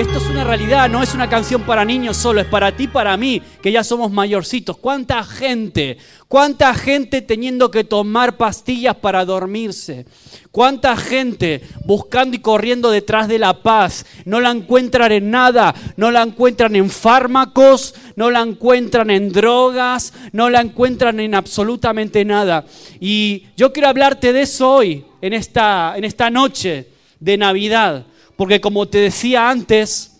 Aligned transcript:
esto 0.00 0.16
es 0.16 0.30
una 0.30 0.44
realidad, 0.44 0.88
no 0.88 1.02
es 1.02 1.12
una 1.12 1.28
canción 1.28 1.60
para 1.60 1.84
niños 1.84 2.16
solo, 2.16 2.40
es 2.40 2.46
para 2.46 2.74
ti, 2.74 2.88
para 2.88 3.18
mí, 3.18 3.42
que 3.60 3.70
ya 3.70 3.84
somos 3.84 4.10
mayorcitos. 4.10 4.78
¿Cuánta 4.78 5.22
gente, 5.22 5.98
cuánta 6.26 6.72
gente 6.72 7.20
teniendo 7.20 7.70
que 7.70 7.84
tomar 7.84 8.38
pastillas 8.38 8.96
para 8.96 9.26
dormirse? 9.26 10.06
¿Cuánta 10.50 10.96
gente 10.96 11.60
buscando 11.84 12.34
y 12.34 12.40
corriendo 12.40 12.90
detrás 12.90 13.28
de 13.28 13.38
la 13.38 13.62
paz? 13.62 14.06
No 14.24 14.40
la 14.40 14.50
encuentran 14.50 15.12
en 15.12 15.30
nada, 15.30 15.74
no 15.98 16.10
la 16.10 16.22
encuentran 16.22 16.74
en 16.76 16.88
fármacos, 16.88 17.94
no 18.16 18.30
la 18.30 18.40
encuentran 18.40 19.10
en 19.10 19.30
drogas, 19.30 20.14
no 20.32 20.48
la 20.48 20.62
encuentran 20.62 21.20
en 21.20 21.34
absolutamente 21.34 22.24
nada. 22.24 22.64
Y 23.00 23.48
yo 23.54 23.70
quiero 23.70 23.88
hablarte 23.88 24.32
de 24.32 24.40
eso 24.40 24.76
hoy, 24.76 25.04
en 25.20 25.34
esta, 25.34 25.92
en 25.94 26.04
esta 26.04 26.30
noche 26.30 26.88
de 27.20 27.36
Navidad, 27.36 28.06
porque 28.40 28.58
como 28.58 28.88
te 28.88 28.96
decía 28.96 29.50
antes, 29.50 30.12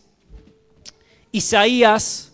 Isaías 1.33 2.33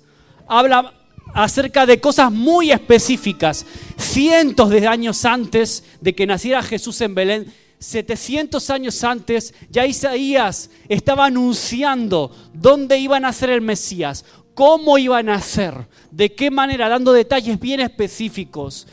habla 0.48 0.92
acerca 1.32 1.86
de 1.86 2.00
cosas 2.00 2.32
muy 2.32 2.72
específicas, 2.72 3.64
cientos 3.96 4.70
de 4.70 4.84
años 4.88 5.24
antes 5.24 5.84
de 6.00 6.12
que 6.12 6.26
naciera 6.26 6.60
Jesús 6.64 7.00
en 7.02 7.14
Belén 7.14 7.54
700 7.78 8.68
años 8.70 9.04
antes, 9.04 9.54
ya 9.70 9.86
Isaías 9.86 10.70
estaba 10.88 11.26
anunciando 11.26 12.34
dónde 12.52 12.98
iban 12.98 13.24
a 13.24 13.32
ser 13.32 13.50
el 13.50 13.60
Mesías, 13.60 14.24
cómo 14.54 14.98
iban 14.98 15.28
a 15.28 15.40
ser, 15.40 15.86
de 16.10 16.34
qué 16.34 16.50
manera, 16.50 16.88
dando 16.88 17.12
detalles 17.12 17.60
bien 17.60 17.78
específicos. 17.78 18.88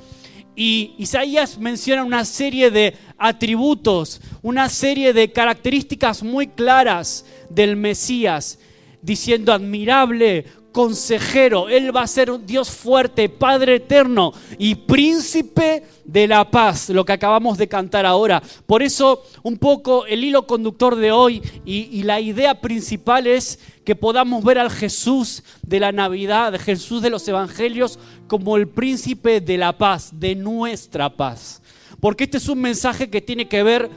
Y 0.55 0.93
Isaías 0.97 1.57
menciona 1.57 2.03
una 2.03 2.25
serie 2.25 2.69
de 2.69 2.95
atributos, 3.17 4.21
una 4.41 4.69
serie 4.69 5.13
de 5.13 5.31
características 5.31 6.21
muy 6.23 6.47
claras 6.47 7.25
del 7.49 7.75
Mesías, 7.75 8.59
diciendo 9.01 9.51
admirable, 9.51 10.45
consejero, 10.73 11.69
Él 11.69 11.95
va 11.95 12.01
a 12.01 12.07
ser 12.07 12.29
un 12.29 12.45
Dios 12.45 12.69
fuerte, 12.69 13.29
Padre 13.29 13.75
eterno 13.75 14.33
y 14.57 14.75
príncipe 14.75 15.83
de 16.03 16.27
la 16.27 16.51
paz, 16.51 16.89
lo 16.89 17.05
que 17.05 17.13
acabamos 17.13 17.57
de 17.57 17.69
cantar 17.69 18.05
ahora. 18.05 18.43
Por 18.65 18.83
eso 18.83 19.23
un 19.43 19.57
poco 19.57 20.05
el 20.05 20.23
hilo 20.23 20.45
conductor 20.45 20.97
de 20.97 21.13
hoy 21.13 21.41
y, 21.63 22.03
la 22.03 22.19
idea 22.19 22.59
principal 22.59 23.27
es 23.27 23.59
que 23.85 23.95
podamos 23.95 24.43
ver 24.43 24.59
al 24.59 24.69
Jesús 24.69 25.43
de 25.61 25.79
la 25.79 25.93
Navidad, 25.93 26.51
de 26.51 26.59
Jesús 26.59 27.01
de 27.01 27.09
los 27.09 27.25
Evangelios, 27.27 27.97
como 28.27 28.57
el 28.57 28.67
príncipe 28.67 29.39
de 29.39 29.57
la 29.57 29.77
paz, 29.77 30.09
de 30.19 30.35
nuestra 30.35 31.15
paz. 31.15 31.61
Porque 32.01 32.25
este 32.25 32.37
es 32.37 32.49
un 32.49 32.59
mensaje 32.59 33.09
que 33.09 33.21
tiene 33.21 33.47
que 33.47 33.63
ver 33.63 33.89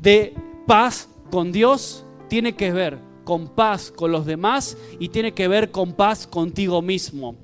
de 0.00 0.32
paz 0.66 1.08
con 1.30 1.52
Dios, 1.52 2.06
tiene 2.28 2.54
que 2.54 2.72
ver 2.72 2.98
con 3.26 3.48
paz 3.48 3.90
con 3.90 4.12
los 4.12 4.24
demás 4.24 4.78
y 5.00 5.08
tiene 5.08 5.32
que 5.32 5.48
ver 5.48 5.72
con 5.72 5.94
paz 5.94 6.28
contigo 6.28 6.80
mismo. 6.80 7.34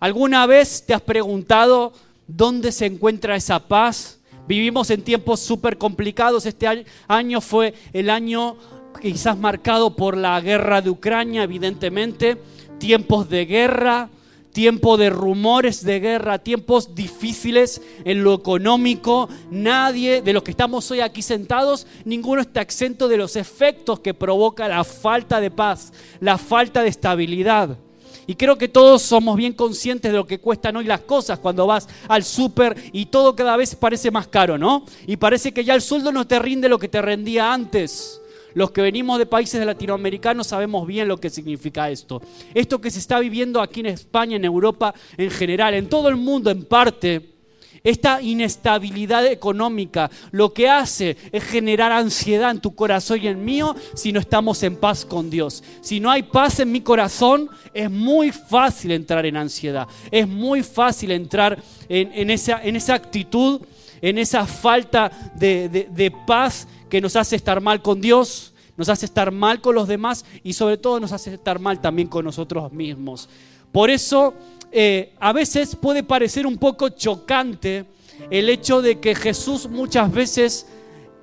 ¿Alguna 0.00 0.44
vez 0.44 0.84
te 0.86 0.92
has 0.92 1.00
preguntado 1.00 1.94
dónde 2.26 2.72
se 2.72 2.84
encuentra 2.84 3.34
esa 3.34 3.58
paz? 3.58 4.18
Vivimos 4.46 4.90
en 4.90 5.00
tiempos 5.00 5.40
súper 5.40 5.78
complicados. 5.78 6.44
Este 6.44 6.84
año 7.08 7.40
fue 7.40 7.72
el 7.94 8.10
año 8.10 8.56
quizás 9.00 9.38
marcado 9.38 9.96
por 9.96 10.14
la 10.14 10.38
guerra 10.42 10.82
de 10.82 10.90
Ucrania, 10.90 11.42
evidentemente. 11.42 12.36
Tiempos 12.78 13.30
de 13.30 13.46
guerra, 13.46 14.10
tiempo 14.58 14.96
de 14.96 15.08
rumores 15.08 15.84
de 15.84 16.00
guerra, 16.00 16.40
tiempos 16.40 16.96
difíciles 16.96 17.80
en 18.04 18.24
lo 18.24 18.34
económico. 18.34 19.28
Nadie 19.52 20.20
de 20.20 20.32
los 20.32 20.42
que 20.42 20.50
estamos 20.50 20.90
hoy 20.90 20.98
aquí 20.98 21.22
sentados, 21.22 21.86
ninguno 22.04 22.40
está 22.40 22.60
exento 22.60 23.06
de 23.06 23.18
los 23.18 23.36
efectos 23.36 24.00
que 24.00 24.14
provoca 24.14 24.66
la 24.66 24.82
falta 24.82 25.40
de 25.40 25.52
paz, 25.52 25.92
la 26.18 26.38
falta 26.38 26.82
de 26.82 26.88
estabilidad. 26.88 27.78
Y 28.26 28.34
creo 28.34 28.58
que 28.58 28.66
todos 28.66 29.00
somos 29.02 29.36
bien 29.36 29.52
conscientes 29.52 30.10
de 30.10 30.18
lo 30.18 30.26
que 30.26 30.40
cuestan 30.40 30.74
hoy 30.74 30.86
las 30.86 31.02
cosas 31.02 31.38
cuando 31.38 31.64
vas 31.64 31.88
al 32.08 32.24
súper 32.24 32.90
y 32.92 33.06
todo 33.06 33.36
cada 33.36 33.56
vez 33.56 33.76
parece 33.76 34.10
más 34.10 34.26
caro, 34.26 34.58
¿no? 34.58 34.84
Y 35.06 35.18
parece 35.18 35.52
que 35.52 35.62
ya 35.62 35.76
el 35.76 35.82
sueldo 35.82 36.10
no 36.10 36.26
te 36.26 36.40
rinde 36.40 36.68
lo 36.68 36.80
que 36.80 36.88
te 36.88 37.00
rendía 37.00 37.52
antes. 37.52 38.20
Los 38.54 38.70
que 38.70 38.82
venimos 38.82 39.18
de 39.18 39.26
países 39.26 39.64
latinoamericanos 39.64 40.46
sabemos 40.46 40.86
bien 40.86 41.08
lo 41.08 41.18
que 41.18 41.30
significa 41.30 41.90
esto. 41.90 42.22
Esto 42.54 42.80
que 42.80 42.90
se 42.90 42.98
está 42.98 43.18
viviendo 43.18 43.60
aquí 43.60 43.80
en 43.80 43.86
España, 43.86 44.36
en 44.36 44.44
Europa 44.44 44.94
en 45.16 45.30
general, 45.30 45.74
en 45.74 45.88
todo 45.88 46.08
el 46.08 46.16
mundo 46.16 46.50
en 46.50 46.64
parte, 46.64 47.38
esta 47.84 48.20
inestabilidad 48.20 49.24
económica 49.26 50.10
lo 50.32 50.52
que 50.52 50.68
hace 50.68 51.16
es 51.32 51.44
generar 51.44 51.92
ansiedad 51.92 52.50
en 52.50 52.60
tu 52.60 52.74
corazón 52.74 53.20
y 53.22 53.28
en 53.28 53.44
mío 53.44 53.74
si 53.94 54.12
no 54.12 54.20
estamos 54.20 54.62
en 54.62 54.76
paz 54.76 55.04
con 55.04 55.30
Dios. 55.30 55.62
Si 55.80 56.00
no 56.00 56.10
hay 56.10 56.24
paz 56.24 56.60
en 56.60 56.72
mi 56.72 56.80
corazón, 56.80 57.48
es 57.72 57.90
muy 57.90 58.32
fácil 58.32 58.92
entrar 58.92 59.24
en 59.26 59.36
ansiedad. 59.36 59.86
Es 60.10 60.26
muy 60.26 60.62
fácil 60.62 61.12
entrar 61.12 61.62
en, 61.88 62.30
esa, 62.30 62.62
en 62.62 62.76
esa, 62.76 62.94
actitud, 62.94 63.60
en 64.02 64.18
esa 64.18 64.44
falta 64.46 65.10
de 65.38 66.12
paz 66.26 66.66
que 66.88 67.00
nos 67.00 67.16
hace 67.16 67.36
estar 67.36 67.60
mal 67.60 67.82
con 67.82 68.00
Dios, 68.00 68.54
nos 68.76 68.88
hace 68.88 69.06
estar 69.06 69.32
mal 69.32 69.60
con 69.60 69.74
los 69.74 69.88
demás 69.88 70.24
y 70.42 70.52
sobre 70.52 70.76
todo 70.76 71.00
nos 71.00 71.12
hace 71.12 71.34
estar 71.34 71.58
mal 71.58 71.80
también 71.80 72.08
con 72.08 72.24
nosotros 72.24 72.72
mismos. 72.72 73.28
Por 73.72 73.90
eso 73.90 74.34
eh, 74.70 75.14
a 75.18 75.32
veces 75.32 75.76
puede 75.76 76.02
parecer 76.02 76.46
un 76.46 76.58
poco 76.58 76.88
chocante 76.90 77.86
el 78.30 78.48
hecho 78.48 78.82
de 78.82 78.98
que 78.98 79.14
Jesús 79.14 79.68
muchas 79.68 80.12
veces 80.12 80.66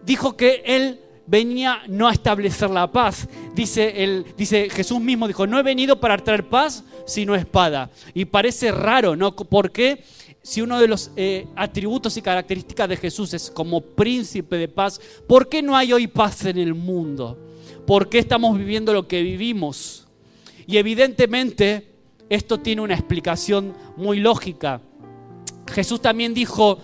dijo 0.06 0.36
que 0.36 0.64
Él 0.66 1.00
venía 1.28 1.82
no 1.88 2.08
a 2.08 2.12
establecer 2.12 2.70
la 2.70 2.92
paz. 2.92 3.28
Dice, 3.54 4.26
dice 4.38 4.70
Jesús 4.70 5.00
mismo, 5.00 5.28
dijo, 5.28 5.48
no 5.48 5.60
he 5.60 5.64
venido 5.64 6.00
para 6.00 6.18
traer 6.18 6.48
paz, 6.48 6.84
sino 7.06 7.36
espada. 7.36 7.90
Y 8.14 8.26
parece 8.26 8.72
raro, 8.72 9.16
¿no? 9.16 9.36
¿Por 9.36 9.72
qué? 9.72 10.04
Si 10.46 10.62
uno 10.62 10.80
de 10.80 10.88
los 10.88 11.10
eh, 11.16 11.48
atributos 11.56 12.16
y 12.18 12.22
características 12.22 12.88
de 12.88 12.98
Jesús 12.98 13.34
es 13.34 13.50
como 13.50 13.82
príncipe 13.82 14.58
de 14.58 14.68
paz, 14.68 15.02
¿por 15.28 15.50
qué 15.50 15.64
no 15.64 15.76
hay 15.76 15.92
hoy 15.92 16.06
paz 16.06 16.46
en 16.46 16.60
el 16.60 16.76
mundo? 16.76 17.36
¿Por 17.88 18.10
qué 18.10 18.20
estamos 18.20 18.56
viviendo 18.56 18.94
lo 18.94 19.08
que 19.08 19.24
vivimos? 19.24 20.06
Y 20.68 20.78
evidentemente 20.78 21.88
esto 22.30 22.60
tiene 22.60 22.84
una 22.84 22.94
explicación 22.94 23.74
muy 23.98 24.20
lógica. 24.20 24.82
Jesús 25.68 26.02
también 26.02 26.34
dijo 26.34 26.80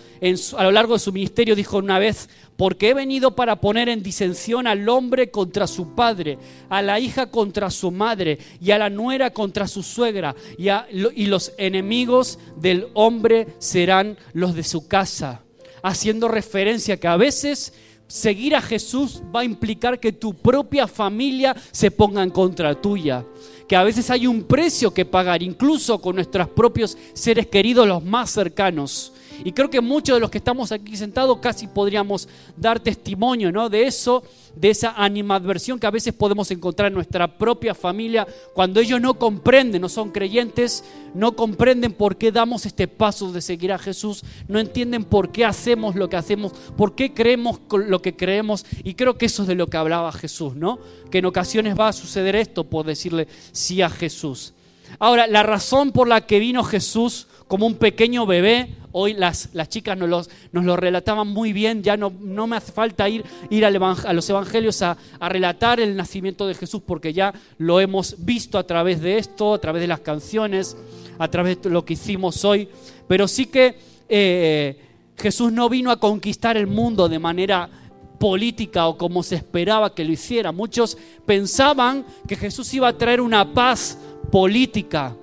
a 0.57 0.63
lo 0.63 0.71
largo 0.71 0.93
de 0.93 0.99
su 0.99 1.11
ministerio, 1.11 1.55
dijo 1.55 1.77
una 1.77 1.99
vez, 1.99 2.29
porque 2.57 2.89
he 2.89 2.93
venido 2.93 3.35
para 3.35 3.61
poner 3.61 3.89
en 3.89 4.03
disensión 4.03 4.67
al 4.67 4.87
hombre 4.89 5.31
contra 5.31 5.67
su 5.67 5.95
padre, 5.95 6.37
a 6.69 6.81
la 6.81 6.99
hija 6.99 7.31
contra 7.31 7.69
su 7.69 7.91
madre 7.91 8.37
y 8.59 8.71
a 8.71 8.77
la 8.77 8.89
nuera 8.89 9.31
contra 9.31 9.67
su 9.67 9.83
suegra, 9.83 10.35
y, 10.57 10.67
y 11.15 11.25
los 11.25 11.53
enemigos 11.57 12.39
del 12.57 12.87
hombre 12.93 13.47
serán 13.59 14.17
los 14.33 14.55
de 14.55 14.63
su 14.63 14.87
casa, 14.87 15.41
haciendo 15.83 16.27
referencia 16.27 16.97
que 16.97 17.07
a 17.07 17.17
veces 17.17 17.73
seguir 18.11 18.55
a 18.55 18.61
Jesús 18.61 19.21
va 19.33 19.39
a 19.39 19.45
implicar 19.45 19.97
que 19.97 20.11
tu 20.11 20.33
propia 20.33 20.85
familia 20.85 21.55
se 21.71 21.89
ponga 21.89 22.21
en 22.21 22.29
contra 22.29 22.75
tuya, 22.75 23.23
que 23.69 23.75
a 23.75 23.83
veces 23.83 24.09
hay 24.09 24.27
un 24.27 24.43
precio 24.43 24.93
que 24.93 25.05
pagar, 25.05 25.41
incluso 25.41 26.01
con 26.01 26.15
nuestros 26.15 26.49
propios 26.49 26.97
seres 27.13 27.47
queridos, 27.47 27.87
los 27.87 28.03
más 28.03 28.29
cercanos. 28.29 29.13
Y 29.43 29.51
creo 29.51 29.69
que 29.69 29.81
muchos 29.81 30.15
de 30.15 30.19
los 30.19 30.29
que 30.29 30.37
estamos 30.37 30.71
aquí 30.71 30.95
sentados 30.95 31.39
casi 31.39 31.67
podríamos 31.67 32.27
dar 32.55 32.79
testimonio 32.79 33.51
¿no? 33.51 33.69
de 33.69 33.87
eso, 33.87 34.23
de 34.55 34.69
esa 34.69 34.93
animadversión 34.97 35.79
que 35.79 35.87
a 35.87 35.91
veces 35.91 36.13
podemos 36.13 36.51
encontrar 36.51 36.87
en 36.87 36.93
nuestra 36.93 37.37
propia 37.37 37.73
familia 37.73 38.27
cuando 38.53 38.79
ellos 38.79 38.99
no 39.01 39.15
comprenden, 39.15 39.81
no 39.81 39.89
son 39.89 40.11
creyentes, 40.11 40.83
no 41.13 41.35
comprenden 41.35 41.93
por 41.93 42.17
qué 42.17 42.31
damos 42.31 42.65
este 42.65 42.87
paso 42.87 43.31
de 43.31 43.41
seguir 43.41 43.71
a 43.71 43.79
Jesús, 43.79 44.23
no 44.47 44.59
entienden 44.59 45.03
por 45.03 45.31
qué 45.31 45.45
hacemos 45.45 45.95
lo 45.95 46.09
que 46.09 46.17
hacemos, 46.17 46.53
por 46.77 46.95
qué 46.95 47.13
creemos 47.13 47.59
lo 47.71 48.01
que 48.01 48.15
creemos. 48.15 48.65
Y 48.83 48.95
creo 48.95 49.17
que 49.17 49.25
eso 49.25 49.43
es 49.43 49.47
de 49.47 49.55
lo 49.55 49.67
que 49.67 49.77
hablaba 49.77 50.11
Jesús, 50.11 50.55
¿no? 50.55 50.79
Que 51.09 51.19
en 51.19 51.25
ocasiones 51.25 51.79
va 51.79 51.89
a 51.89 51.93
suceder 51.93 52.35
esto 52.35 52.63
por 52.63 52.85
decirle 52.85 53.27
sí 53.51 53.81
a 53.81 53.89
Jesús. 53.89 54.53
Ahora, 54.99 55.27
la 55.27 55.43
razón 55.43 55.91
por 55.91 56.07
la 56.07 56.21
que 56.21 56.39
vino 56.39 56.63
Jesús 56.63 57.27
como 57.51 57.67
un 57.67 57.75
pequeño 57.75 58.25
bebé, 58.25 58.69
hoy 58.93 59.13
las, 59.13 59.49
las 59.51 59.67
chicas 59.67 59.97
nos, 59.97 60.29
nos, 60.53 60.63
lo 60.63 60.77
relataban 60.77 61.27
muy 61.27 61.51
bien, 61.51 61.83
ya 61.83 61.97
no, 61.97 62.09
no 62.21 62.47
me 62.47 62.55
hace 62.55 62.71
falta 62.71 63.09
ir, 63.09 63.25
ir 63.49 63.65
a 63.65 64.13
los 64.13 64.29
evangelios 64.29 64.81
a, 64.81 64.95
relatar 65.19 65.81
el 65.81 65.97
nacimiento 65.97 66.47
de 66.47 66.55
Jesús 66.55 66.81
porque 66.85 67.11
ya 67.11 67.33
lo 67.57 67.81
hemos 67.81 68.23
visto 68.23 68.57
a 68.57 68.63
través 68.65 69.01
de 69.01 69.17
esto, 69.17 69.53
a 69.53 69.59
través 69.59 69.81
de 69.81 69.89
las 69.89 69.99
canciones, 69.99 70.77
a 71.19 71.27
través 71.27 71.61
de 71.61 71.69
lo 71.69 71.83
que 71.83 71.95
hicimos 71.95 72.45
hoy, 72.45 72.69
pero 73.09 73.27
sí 73.27 73.47
que 73.47 73.75
eh, 74.07 74.79
Jesús 75.17 75.51
no 75.51 75.67
vino 75.67 75.91
a 75.91 75.99
conquistar 75.99 76.55
el 76.55 76.67
mundo 76.67 77.09
de 77.09 77.19
manera 77.19 77.69
política 78.17 78.87
o 78.87 78.97
como 78.97 79.23
se 79.23 79.35
esperaba 79.35 79.93
que 79.93 80.05
lo 80.05 80.13
hiciera. 80.13 80.53
Muchos 80.53 80.97
pensaban 81.25 82.05
que 82.25 82.37
Jesús 82.37 82.73
iba 82.73 82.87
a 82.87 82.97
traer 82.97 83.19
una 83.19 83.53
paz 83.53 83.97
política, 84.31 85.17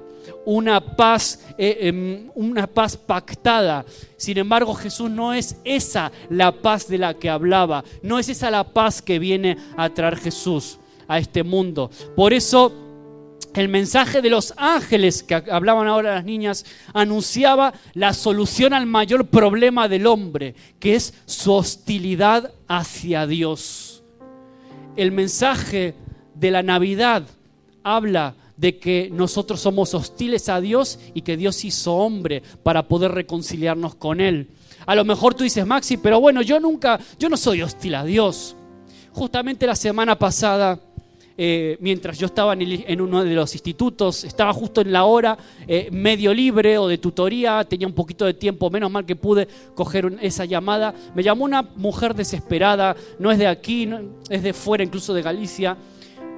una 0.50 0.80
paz, 0.80 1.44
eh, 1.58 1.76
em, 1.82 2.30
una 2.34 2.66
paz 2.66 2.96
pactada. 2.96 3.84
Sin 4.16 4.38
embargo, 4.38 4.74
Jesús 4.74 5.10
no 5.10 5.34
es 5.34 5.56
esa 5.62 6.10
la 6.30 6.52
paz 6.52 6.88
de 6.88 6.96
la 6.96 7.12
que 7.12 7.28
hablaba, 7.28 7.84
no 8.02 8.18
es 8.18 8.30
esa 8.30 8.50
la 8.50 8.64
paz 8.64 9.02
que 9.02 9.18
viene 9.18 9.58
a 9.76 9.90
traer 9.90 10.16
Jesús. 10.16 10.78
a 11.10 11.18
este 11.18 11.42
mundo. 11.42 11.90
Por 12.14 12.34
eso 12.34 12.70
el 13.54 13.68
mensaje 13.68 14.20
de 14.20 14.28
los 14.28 14.52
ángeles 14.58 15.22
que 15.22 15.36
hablaban 15.36 15.88
ahora 15.88 16.16
las 16.16 16.24
niñas 16.26 16.66
anunciaba 16.92 17.72
la 17.94 18.12
solución 18.12 18.74
al 18.74 18.84
mayor 18.84 19.26
problema 19.26 19.88
del 19.88 20.06
hombre, 20.06 20.54
que 20.78 20.96
es 20.96 21.14
su 21.24 21.54
hostilidad 21.54 22.52
hacia 22.68 23.26
Dios. 23.26 24.02
El 24.96 25.12
mensaje 25.12 25.94
de 26.34 26.50
la 26.50 26.62
Navidad 26.62 27.22
habla 27.82 28.34
de 28.58 28.78
que 28.78 29.08
nosotros 29.12 29.60
somos 29.60 29.94
hostiles 29.94 30.48
a 30.48 30.60
Dios 30.60 30.98
y 31.14 31.22
que 31.22 31.36
Dios 31.36 31.64
hizo 31.64 31.94
hombre 31.94 32.42
para 32.62 32.88
poder 32.88 33.12
reconciliarnos 33.12 33.94
con 33.94 34.20
Él. 34.20 34.48
A 34.84 34.94
lo 34.94 35.04
mejor 35.04 35.34
tú 35.34 35.44
dices, 35.44 35.64
Maxi, 35.64 35.96
pero 35.96 36.20
bueno, 36.20 36.42
yo 36.42 36.58
nunca, 36.58 36.98
yo 37.18 37.28
no 37.28 37.36
soy 37.36 37.62
hostil 37.62 37.94
a 37.94 38.04
Dios. 38.04 38.56
Justamente 39.12 39.64
la 39.64 39.76
semana 39.76 40.18
pasada, 40.18 40.80
eh, 41.36 41.76
mientras 41.80 42.18
yo 42.18 42.26
estaba 42.26 42.54
en, 42.54 43.00
uno 43.00 43.22
de 43.22 43.32
los 43.32 43.54
institutos, 43.54 44.24
estaba 44.24 44.52
justo 44.52 44.80
en 44.80 44.90
la 44.90 45.04
hora 45.04 45.38
eh, 45.68 45.88
medio 45.92 46.34
libre 46.34 46.78
o 46.78 46.88
de 46.88 46.98
tutoría, 46.98 47.62
tenía 47.62 47.86
un 47.86 47.92
poquito 47.92 48.24
de 48.24 48.34
tiempo, 48.34 48.70
menos 48.70 48.90
mal 48.90 49.06
que 49.06 49.14
pude 49.14 49.46
coger 49.76 50.18
esa 50.20 50.46
llamada. 50.46 50.92
Me 51.14 51.22
llamó 51.22 51.44
una 51.44 51.62
mujer 51.62 52.12
desesperada, 52.14 52.96
no 53.20 53.30
es 53.30 53.38
de 53.38 53.46
aquí, 53.46 53.88
es 54.28 54.42
de 54.42 54.52
fuera, 54.52 54.82
incluso 54.82 55.14
de 55.14 55.22
Galicia 55.22 55.76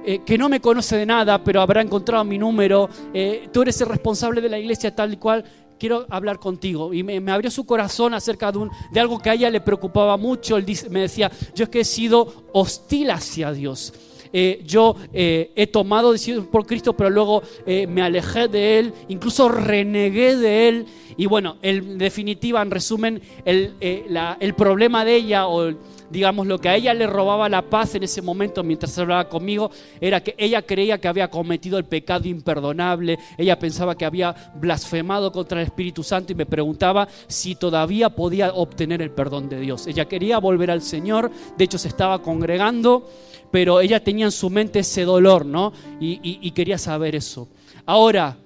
eh, 0.03 0.21
que 0.25 0.37
no 0.37 0.49
me 0.49 0.59
conoce 0.59 0.97
de 0.97 1.05
nada, 1.05 1.43
pero 1.43 1.61
habrá 1.61 1.81
encontrado 1.81 2.23
mi 2.23 2.37
número, 2.37 2.89
eh, 3.13 3.47
tú 3.51 3.61
eres 3.61 3.79
el 3.81 3.87
responsable 3.87 4.41
de 4.41 4.49
la 4.49 4.57
iglesia 4.57 4.95
tal 4.95 5.13
y 5.13 5.17
cual, 5.17 5.43
quiero 5.77 6.05
hablar 6.09 6.39
contigo. 6.39 6.93
Y 6.93 7.03
me, 7.03 7.31
abrió 7.31 7.51
su 7.51 7.65
corazón 7.65 8.13
acerca 8.13 8.51
de, 8.51 8.59
un, 8.59 8.71
de, 8.91 8.99
algo 8.99 9.19
que 9.19 9.29
a 9.29 9.33
ella 9.33 9.49
le 9.49 9.61
preocupaba 9.61 10.17
mucho. 10.17 10.57
Él 10.57 10.65
me 10.89 11.01
decía, 11.01 11.31
yo 11.55 11.63
es 11.65 11.69
que 11.69 11.81
he 11.81 11.85
sido 11.85 12.45
hostil 12.53 13.11
hacia 13.11 13.51
Dios. 13.51 13.93
Eh, 14.33 14.63
yo 14.65 14.95
he 15.11 15.67
tomado 15.67 16.13
decisiones 16.13 16.45
por 16.45 16.65
Cristo, 16.65 16.93
pero 16.93 17.09
luego 17.09 17.41
me 17.65 18.01
alejé 18.01 18.47
de 18.47 18.79
Él, 18.79 18.93
incluso 19.07 19.49
renegué 19.49 20.37
de 20.37 20.67
Él. 20.69 20.85
Y 21.17 21.25
bueno, 21.25 21.57
en 21.61 21.97
definitiva, 21.97 22.61
en 22.61 22.71
resumen, 22.71 23.21
el, 23.43 23.73
el 23.81 24.53
problema 24.53 25.03
de 25.03 25.15
ella 25.15 25.47
o 25.47 25.73
digamos, 26.11 26.47
lo 26.47 26.59
que 26.59 26.69
a 26.69 26.75
ella 26.75 26.93
le 26.93 27.07
robaba 27.07 27.47
la 27.49 27.61
paz 27.61 27.95
en 27.95 28.03
ese 28.03 28.21
momento 28.21 28.63
mientras 28.63 28.97
hablaba 28.97 29.29
conmigo 29.29 29.71
era 29.99 30.21
que 30.21 30.35
ella 30.37 30.61
creía 30.61 30.99
que 30.99 31.07
había 31.07 31.29
cometido 31.29 31.77
el 31.77 31.85
pecado 31.85 32.27
imperdonable, 32.27 33.17
ella 33.37 33.57
pensaba 33.57 33.95
que 33.95 34.05
había 34.05 34.35
blasfemado 34.55 35.31
contra 35.31 35.61
el 35.61 35.67
Espíritu 35.67 36.03
Santo 36.03 36.33
y 36.33 36.35
me 36.35 36.45
preguntaba 36.45 37.07
si 37.27 37.55
todavía 37.55 38.09
podía 38.09 38.53
obtener 38.53 39.01
el 39.01 39.11
perdón 39.11 39.49
de 39.49 39.59
Dios. 39.59 39.87
Ella 39.87 40.05
quería 40.05 40.39
volver 40.39 40.71
al 40.71 40.81
Señor, 40.81 41.31
de 41.57 41.63
hecho 41.63 41.77
se 41.77 41.87
estaba 41.87 42.21
congregando, 42.21 43.09
pero 43.49 43.79
ella 43.81 44.03
tenía 44.03 44.25
en 44.25 44.31
su 44.31 44.49
mente 44.49 44.79
ese 44.79 45.03
dolor, 45.03 45.45
¿no? 45.45 45.73
Y, 45.99 46.19
y 46.23 46.51
quería 46.51 46.77
saber 46.77 47.15
eso. 47.15 47.47
Ahora, 47.85 48.37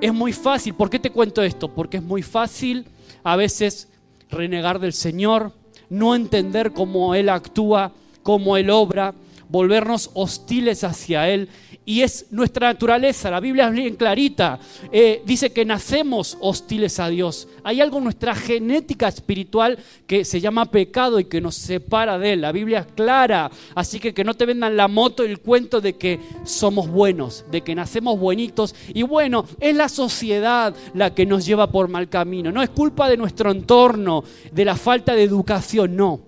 es 0.00 0.12
muy 0.12 0.32
fácil, 0.32 0.74
¿por 0.74 0.90
qué 0.90 0.98
te 0.98 1.10
cuento 1.10 1.42
esto? 1.42 1.68
Porque 1.68 1.96
es 1.96 2.02
muy 2.02 2.22
fácil 2.22 2.86
a 3.24 3.36
veces 3.36 3.88
renegar 4.30 4.78
del 4.78 4.92
Señor, 4.92 5.52
no 5.90 6.14
entender 6.14 6.72
cómo 6.72 7.14
Él 7.14 7.28
actúa, 7.28 7.92
cómo 8.22 8.56
Él 8.56 8.70
obra, 8.70 9.14
volvernos 9.48 10.10
hostiles 10.14 10.84
hacia 10.84 11.28
Él. 11.28 11.48
Y 11.84 12.02
es 12.02 12.26
nuestra 12.30 12.68
naturaleza, 12.68 13.30
la 13.30 13.40
Biblia 13.40 13.68
es 13.68 13.72
bien 13.72 13.96
clarita, 13.96 14.58
eh, 14.92 15.22
dice 15.24 15.54
que 15.54 15.64
nacemos 15.64 16.36
hostiles 16.38 17.00
a 17.00 17.08
Dios. 17.08 17.48
Hay 17.64 17.80
algo 17.80 17.96
en 17.96 18.04
nuestra 18.04 18.34
genética 18.34 19.08
espiritual 19.08 19.78
que 20.06 20.26
se 20.26 20.38
llama 20.38 20.66
pecado 20.66 21.18
y 21.18 21.24
que 21.24 21.40
nos 21.40 21.54
separa 21.54 22.18
de 22.18 22.34
Él. 22.34 22.42
La 22.42 22.52
Biblia 22.52 22.80
es 22.80 22.92
clara, 22.92 23.50
así 23.74 24.00
que 24.00 24.12
que 24.12 24.22
no 24.22 24.34
te 24.34 24.44
vendan 24.44 24.76
la 24.76 24.86
moto 24.86 25.22
el 25.22 25.40
cuento 25.40 25.80
de 25.80 25.94
que 25.94 26.20
somos 26.44 26.88
buenos, 26.88 27.46
de 27.50 27.62
que 27.62 27.74
nacemos 27.74 28.20
buenitos. 28.20 28.74
Y 28.92 29.02
bueno, 29.02 29.46
es 29.58 29.74
la 29.74 29.88
sociedad 29.88 30.74
la 30.92 31.14
que 31.14 31.24
nos 31.24 31.46
lleva 31.46 31.70
por 31.70 31.88
mal 31.88 32.10
camino. 32.10 32.52
No 32.52 32.62
es 32.62 32.68
culpa 32.68 33.08
de 33.08 33.16
nuestro 33.16 33.50
entorno, 33.50 34.24
de 34.52 34.64
la 34.66 34.76
falta 34.76 35.14
de 35.14 35.22
educación, 35.22 35.96
no. 35.96 36.27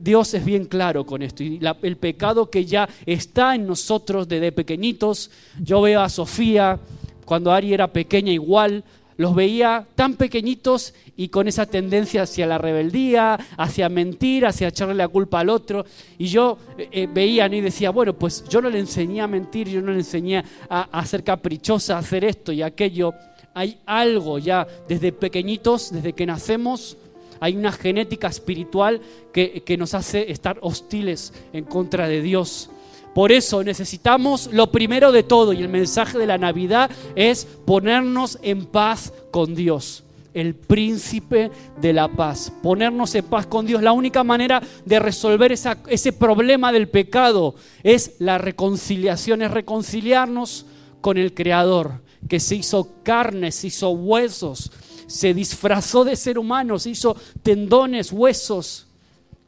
Dios 0.00 0.34
es 0.34 0.44
bien 0.44 0.66
claro 0.66 1.04
con 1.04 1.22
esto. 1.22 1.42
Y 1.42 1.60
el 1.82 1.96
pecado 1.96 2.50
que 2.50 2.64
ya 2.64 2.88
está 3.06 3.54
en 3.54 3.66
nosotros 3.66 4.28
desde 4.28 4.52
pequeñitos. 4.52 5.30
Yo 5.60 5.80
veo 5.80 6.00
a 6.00 6.08
Sofía, 6.08 6.78
cuando 7.24 7.52
Ari 7.52 7.74
era 7.74 7.92
pequeña 7.92 8.32
igual, 8.32 8.84
los 9.16 9.34
veía 9.34 9.86
tan 9.94 10.14
pequeñitos 10.14 10.94
y 11.16 11.28
con 11.28 11.46
esa 11.46 11.66
tendencia 11.66 12.22
hacia 12.22 12.46
la 12.46 12.58
rebeldía, 12.58 13.38
hacia 13.56 13.88
mentir, 13.88 14.46
hacia 14.46 14.68
echarle 14.68 14.94
la 14.94 15.08
culpa 15.08 15.40
al 15.40 15.50
otro. 15.50 15.84
Y 16.18 16.26
yo 16.26 16.58
eh, 16.78 16.88
eh, 16.90 17.08
veía 17.12 17.46
y 17.46 17.60
decía, 17.60 17.90
bueno, 17.90 18.14
pues 18.14 18.44
yo 18.48 18.60
no 18.60 18.70
le 18.70 18.78
enseñé 18.78 19.20
a 19.20 19.26
mentir, 19.26 19.68
yo 19.68 19.80
no 19.80 19.92
le 19.92 19.98
enseñé 19.98 20.42
a, 20.68 20.82
a 20.82 21.06
ser 21.06 21.22
caprichosa, 21.22 21.96
a 21.96 21.98
hacer 21.98 22.24
esto 22.24 22.52
y 22.52 22.62
aquello. 22.62 23.14
Hay 23.54 23.78
algo 23.84 24.38
ya 24.38 24.66
desde 24.88 25.12
pequeñitos, 25.12 25.92
desde 25.92 26.14
que 26.14 26.24
nacemos, 26.24 26.96
hay 27.42 27.56
una 27.56 27.72
genética 27.72 28.28
espiritual 28.28 29.00
que, 29.32 29.76
nos 29.76 29.94
hace 29.94 30.30
estar 30.30 30.58
hostiles 30.60 31.34
en 31.52 31.64
contra 31.64 32.06
de 32.06 32.22
Dios. 32.22 32.70
Por 33.16 33.32
eso 33.32 33.64
necesitamos 33.64 34.48
lo 34.52 34.70
primero 34.70 35.10
de 35.10 35.24
todo 35.24 35.52
y 35.52 35.60
el 35.60 35.68
mensaje 35.68 36.18
de 36.18 36.28
la 36.28 36.38
Navidad 36.38 36.88
es 37.16 37.48
ponernos 37.64 38.38
en 38.42 38.64
paz 38.66 39.12
con 39.32 39.56
Dios 39.56 40.04
el 40.34 40.54
príncipe 40.54 41.50
de 41.80 41.92
la 41.92 42.06
paz. 42.06 42.52
Ponernos 42.62 43.12
en 43.16 43.24
paz 43.24 43.46
con 43.46 43.66
Dios. 43.66 43.82
La 43.82 43.92
única 43.92 44.22
manera 44.22 44.62
de 44.84 45.00
resolver 45.00 45.50
ese 45.50 46.12
problema 46.12 46.70
del 46.70 46.88
pecado 46.88 47.56
es 47.82 48.14
la 48.20 48.38
reconciliación, 48.38 49.42
es 49.42 49.50
reconciliarnos 49.50 50.64
con 51.00 51.18
el 51.18 51.34
Creador, 51.34 52.00
que 52.28 52.38
se 52.38 52.54
hizo 52.54 52.88
carne, 53.02 53.50
se 53.50 53.66
hizo 53.66 53.90
huesos, 53.90 54.70
se 55.12 55.34
disfrazó 55.34 56.04
de 56.04 56.16
ser 56.16 56.38
humano, 56.38 56.78
se 56.78 56.88
hizo 56.88 57.14
tendones, 57.42 58.10
huesos, 58.12 58.86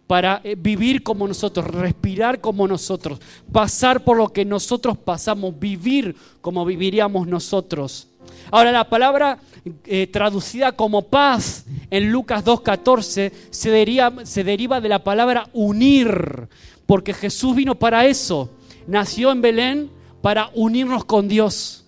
para 0.07 0.43
eh, 0.45 0.57
vivir 0.59 1.03
como 1.03 1.27
nosotros, 1.27 1.67
respirar 1.67 2.43
como 2.43 2.69
nosotros, 2.69 3.19
pasar 3.51 4.05
por 4.05 4.19
lo 4.19 4.29
que 4.29 4.45
nosotros 4.45 4.99
pasamos, 4.99 5.59
vivir 5.59 6.17
como 6.43 6.67
viviríamos 6.67 7.27
nosotros. 7.27 8.09
Ahora 8.51 8.73
la 8.73 8.91
palabra 8.91 9.39
eh, 9.87 10.07
traducida 10.07 10.73
como 10.73 11.01
paz 11.01 11.65
en 11.91 12.13
Lucas 12.13 12.45
2.14 12.45 13.33
se 13.51 14.27
se 14.27 14.45
deriva 14.45 14.81
de 14.83 14.89
la 14.91 15.03
palabra 15.03 15.49
unir, 15.55 16.47
porque 16.85 17.15
Jesús 17.15 17.57
vino 17.57 17.75
para 17.75 18.05
eso, 18.05 18.51
nació 18.87 19.33
en 19.33 19.41
Belén 19.41 19.91
para 20.21 20.51
unirnos 20.55 21.07
con 21.07 21.27
Dios 21.27 21.84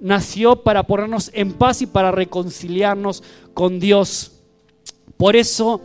nació 0.00 0.62
para 0.62 0.84
ponernos 0.84 1.30
en 1.34 1.52
paz 1.52 1.82
y 1.82 1.86
para 1.86 2.10
reconciliarnos 2.10 3.22
con 3.54 3.80
Dios. 3.80 4.32
Por 5.16 5.36
eso 5.36 5.80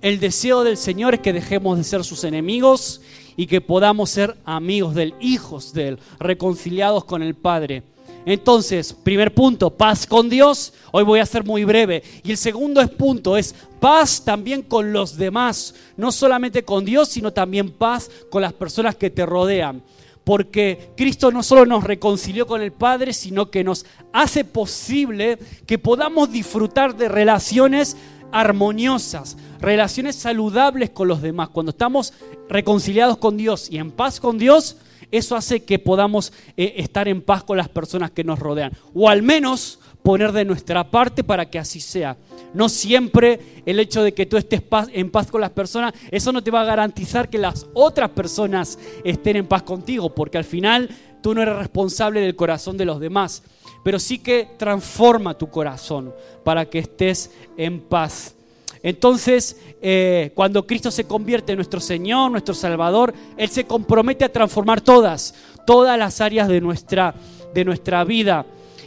el 0.00 0.20
deseo 0.20 0.64
del 0.64 0.76
Señor 0.76 1.14
es 1.14 1.20
que 1.20 1.32
dejemos 1.32 1.78
de 1.78 1.84
ser 1.84 2.04
sus 2.04 2.24
enemigos 2.24 3.00
y 3.36 3.46
que 3.46 3.60
podamos 3.60 4.10
ser 4.10 4.36
amigos 4.44 4.94
de 4.94 5.04
Él, 5.04 5.14
hijos 5.20 5.72
de 5.72 5.88
Él, 5.88 5.98
reconciliados 6.18 7.04
con 7.04 7.22
el 7.22 7.34
Padre. 7.34 7.82
Entonces, 8.26 8.94
primer 8.94 9.34
punto, 9.34 9.70
paz 9.70 10.06
con 10.06 10.30
Dios. 10.30 10.72
Hoy 10.92 11.04
voy 11.04 11.20
a 11.20 11.26
ser 11.26 11.44
muy 11.44 11.64
breve. 11.64 12.02
Y 12.22 12.30
el 12.30 12.38
segundo 12.38 12.86
punto 12.88 13.36
es 13.36 13.54
paz 13.80 14.24
también 14.24 14.62
con 14.62 14.94
los 14.94 15.16
demás. 15.16 15.74
No 15.96 16.10
solamente 16.10 16.64
con 16.64 16.86
Dios, 16.86 17.10
sino 17.10 17.34
también 17.34 17.70
paz 17.70 18.10
con 18.30 18.40
las 18.40 18.54
personas 18.54 18.96
que 18.96 19.10
te 19.10 19.26
rodean 19.26 19.82
porque 20.24 20.90
Cristo 20.96 21.30
no 21.30 21.42
solo 21.42 21.66
nos 21.66 21.84
reconcilió 21.84 22.46
con 22.46 22.62
el 22.62 22.72
Padre, 22.72 23.12
sino 23.12 23.50
que 23.50 23.62
nos 23.62 23.84
hace 24.12 24.44
posible 24.44 25.38
que 25.66 25.78
podamos 25.78 26.32
disfrutar 26.32 26.96
de 26.96 27.08
relaciones 27.08 27.96
armoniosas, 28.32 29.36
relaciones 29.60 30.16
saludables 30.16 30.90
con 30.90 31.08
los 31.08 31.22
demás. 31.22 31.50
Cuando 31.50 31.70
estamos 31.70 32.14
reconciliados 32.48 33.18
con 33.18 33.36
Dios 33.36 33.68
y 33.70 33.78
en 33.78 33.92
paz 33.92 34.18
con 34.18 34.38
Dios, 34.38 34.78
eso 35.12 35.36
hace 35.36 35.62
que 35.62 35.78
podamos 35.78 36.32
eh, 36.56 36.74
estar 36.78 37.06
en 37.06 37.22
paz 37.22 37.44
con 37.44 37.56
las 37.56 37.68
personas 37.68 38.10
que 38.10 38.24
nos 38.24 38.38
rodean. 38.38 38.72
O 38.94 39.08
al 39.08 39.22
menos 39.22 39.78
poner 40.04 40.32
de 40.32 40.44
nuestra 40.44 40.90
parte 40.90 41.24
para 41.24 41.48
que 41.48 41.58
así 41.58 41.80
sea. 41.80 42.18
No 42.52 42.68
siempre 42.68 43.62
el 43.64 43.80
hecho 43.80 44.02
de 44.02 44.12
que 44.12 44.26
tú 44.26 44.36
estés 44.36 44.62
en 44.92 45.10
paz 45.10 45.30
con 45.30 45.40
las 45.40 45.50
personas, 45.50 45.94
eso 46.10 46.30
no 46.30 46.44
te 46.44 46.50
va 46.50 46.60
a 46.60 46.66
garantizar 46.66 47.30
que 47.30 47.38
las 47.38 47.66
otras 47.72 48.10
personas 48.10 48.78
estén 49.02 49.36
en 49.36 49.46
paz 49.46 49.62
contigo, 49.62 50.14
porque 50.14 50.36
al 50.36 50.44
final 50.44 50.90
tú 51.22 51.34
no 51.34 51.40
eres 51.40 51.56
responsable 51.56 52.20
del 52.20 52.36
corazón 52.36 52.76
de 52.76 52.84
los 52.84 53.00
demás, 53.00 53.44
pero 53.82 53.98
sí 53.98 54.18
que 54.18 54.46
transforma 54.58 55.38
tu 55.38 55.48
corazón 55.48 56.12
para 56.44 56.66
que 56.66 56.80
estés 56.80 57.30
en 57.56 57.80
paz. 57.80 58.34
Entonces, 58.82 59.58
eh, 59.80 60.32
cuando 60.34 60.66
Cristo 60.66 60.90
se 60.90 61.04
convierte 61.04 61.52
en 61.52 61.56
nuestro 61.56 61.80
Señor, 61.80 62.30
nuestro 62.30 62.52
Salvador, 62.52 63.14
Él 63.38 63.48
se 63.48 63.64
compromete 63.64 64.26
a 64.26 64.32
transformar 64.32 64.82
todas, 64.82 65.34
todas 65.66 65.98
las 65.98 66.20
áreas 66.20 66.46
de 66.46 66.60
nuestra, 66.60 67.14
de 67.54 67.64
nuestra 67.64 68.04
vida 68.04 68.44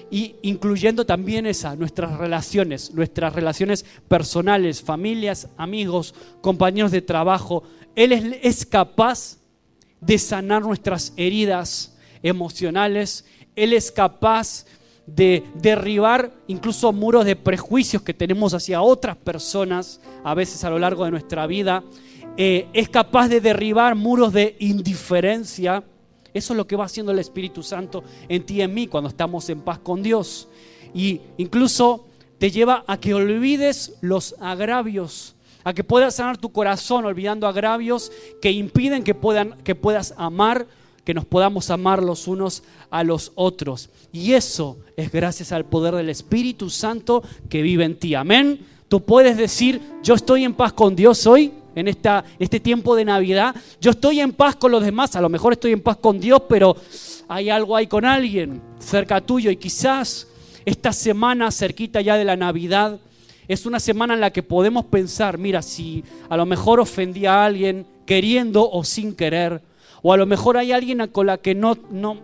y 0.09 0.35
incluyendo 0.41 1.05
también 1.05 1.45
esa, 1.45 1.75
nuestras 1.75 2.17
relaciones, 2.17 2.93
nuestras 2.93 3.33
relaciones 3.33 3.85
personales, 4.07 4.81
familias, 4.81 5.49
amigos, 5.57 6.15
compañeros 6.41 6.91
de 6.91 7.01
trabajo. 7.01 7.63
Él 7.95 8.37
es, 8.41 8.65
capaz 8.65 9.37
de 9.99 10.17
sanar 10.17 10.61
nuestras 10.61 11.13
heridas 11.17 11.97
emocionales. 12.21 13.25
Él 13.55 13.73
es 13.73 13.91
capaz 13.91 14.65
de 15.05 15.43
derribar 15.55 16.33
incluso 16.47 16.91
muros 16.91 17.25
de 17.25 17.35
prejuicios 17.35 18.01
que 18.01 18.13
tenemos 18.13 18.53
hacia 18.53 18.81
otras 18.81 19.15
personas 19.15 20.01
a 20.23 20.33
veces 20.33 20.63
a 20.63 20.69
lo 20.69 20.79
largo 20.79 21.05
de 21.05 21.11
nuestra 21.11 21.47
vida. 21.47 21.83
Eh, 22.35 22.67
es 22.73 22.89
capaz 22.89 23.29
de 23.29 23.41
derribar 23.41 23.95
muros 23.95 24.31
de 24.31 24.55
indiferencia. 24.59 25.83
Eso 26.37 26.53
es 26.53 26.57
lo 26.57 26.67
que 26.67 26.75
va 26.75 26.85
haciendo 26.85 27.11
el 27.11 27.19
Espíritu 27.19 27.63
Santo 27.63 28.03
en 28.29 28.45
ti 28.45 28.55
y 28.55 28.61
en 28.61 28.73
mí 28.73 28.87
cuando 28.87 29.09
estamos 29.09 29.49
en 29.49 29.61
paz 29.61 29.79
con 29.79 30.03
Dios. 30.03 30.47
Y 30.93 31.21
incluso 31.37 32.05
te 32.37 32.51
lleva 32.51 32.83
a 32.87 32.99
que 32.99 33.13
olvides 33.13 33.95
los 34.01 34.35
agravios, 34.39 35.35
a 35.63 35.73
que 35.73 35.83
puedas 35.83 36.15
sanar 36.15 36.37
tu 36.37 36.51
corazón 36.51 37.05
olvidando 37.05 37.47
agravios 37.47 38.11
que 38.41 38.51
impiden 38.51 39.03
que, 39.03 39.15
puedan, 39.15 39.57
que 39.63 39.75
puedas 39.75 40.13
amar 40.17 40.67
que 41.07 41.13
nos 41.13 41.23
podamos 41.23 41.69
amar 41.69 42.03
los 42.03 42.27
unos 42.27 42.63
a 42.89 43.01
los 43.01 43.31
otros. 43.35 43.89
Y 44.11 44.33
eso 44.33 44.77
es 44.97 45.09
gracias 45.09 45.53
al 45.53 45.63
poder 45.63 45.95
del 45.95 46.09
Espíritu 46.09 46.69
Santo 46.69 47.23
que 47.47 47.61
vive 47.61 47.85
en 47.85 47.97
ti. 47.97 48.13
Amén. 48.13 48.59
Tú 48.89 49.05
puedes 49.05 49.37
decir, 49.37 49.81
yo 50.03 50.15
estoy 50.15 50.43
en 50.43 50.53
paz 50.53 50.73
con 50.73 50.97
Dios 50.97 51.25
hoy, 51.25 51.53
en 51.77 51.87
esta, 51.87 52.25
este 52.39 52.59
tiempo 52.59 52.95
de 52.95 53.05
Navidad. 53.05 53.55
Yo 53.79 53.91
estoy 53.91 54.19
en 54.19 54.33
paz 54.33 54.55
con 54.55 54.71
los 54.71 54.83
demás. 54.83 55.15
A 55.15 55.21
lo 55.21 55.29
mejor 55.29 55.53
estoy 55.53 55.73
en 55.73 55.81
paz 55.81 55.97
con 55.97 56.19
Dios, 56.19 56.41
pero 56.49 56.75
hay 57.27 57.51
algo 57.51 57.75
ahí 57.75 57.85
con 57.85 58.03
alguien 58.03 58.63
cerca 58.79 59.21
tuyo. 59.21 59.51
Y 59.51 59.57
quizás 59.57 60.27
esta 60.65 60.91
semana 60.91 61.51
cerquita 61.51 62.01
ya 62.01 62.17
de 62.17 62.25
la 62.25 62.35
Navidad 62.35 62.99
es 63.47 63.67
una 63.67 63.79
semana 63.79 64.15
en 64.15 64.21
la 64.21 64.31
que 64.31 64.41
podemos 64.41 64.85
pensar, 64.85 65.37
mira, 65.37 65.61
si 65.61 66.03
a 66.29 66.35
lo 66.35 66.47
mejor 66.47 66.79
ofendí 66.79 67.27
a 67.27 67.45
alguien 67.45 67.85
queriendo 68.07 68.67
o 68.69 68.83
sin 68.83 69.15
querer, 69.15 69.61
o 70.01 70.11
a 70.11 70.17
lo 70.17 70.25
mejor 70.25 70.57
hay 70.57 70.71
alguien 70.71 71.07
con 71.11 71.27
la 71.27 71.37
que 71.37 71.53
no, 71.53 71.77
no, 71.91 72.17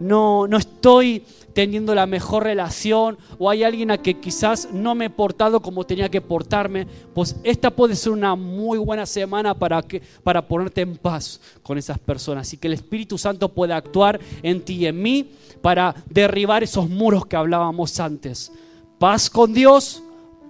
no, 0.00 0.46
no 0.46 0.56
estoy 0.58 1.24
teniendo 1.58 1.92
la 1.92 2.06
mejor 2.06 2.44
relación 2.44 3.18
o 3.36 3.50
hay 3.50 3.64
alguien 3.64 3.90
a 3.90 3.98
que 3.98 4.20
quizás 4.20 4.68
no 4.72 4.94
me 4.94 5.06
he 5.06 5.10
portado 5.10 5.58
como 5.60 5.84
tenía 5.84 6.08
que 6.08 6.20
portarme, 6.20 6.86
pues 7.12 7.34
esta 7.42 7.72
puede 7.72 7.96
ser 7.96 8.12
una 8.12 8.36
muy 8.36 8.78
buena 8.78 9.06
semana 9.06 9.54
para, 9.54 9.82
que, 9.82 10.00
para 10.22 10.46
ponerte 10.46 10.82
en 10.82 10.96
paz 10.96 11.40
con 11.64 11.76
esas 11.76 11.98
personas 11.98 12.52
y 12.52 12.58
que 12.58 12.68
el 12.68 12.74
Espíritu 12.74 13.18
Santo 13.18 13.48
pueda 13.48 13.74
actuar 13.74 14.20
en 14.44 14.64
ti 14.64 14.74
y 14.74 14.86
en 14.86 15.02
mí 15.02 15.32
para 15.60 15.96
derribar 16.08 16.62
esos 16.62 16.88
muros 16.88 17.26
que 17.26 17.34
hablábamos 17.34 17.98
antes. 17.98 18.52
Paz 19.00 19.28
con 19.28 19.52
Dios, 19.52 20.00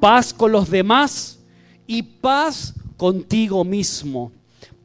paz 0.01 0.35
con 0.35 0.53
los 0.53 0.69
demás 0.69 1.39
y 1.87 2.03
paz 2.03 2.75
contigo 2.99 3.65
mismo. 3.65 4.31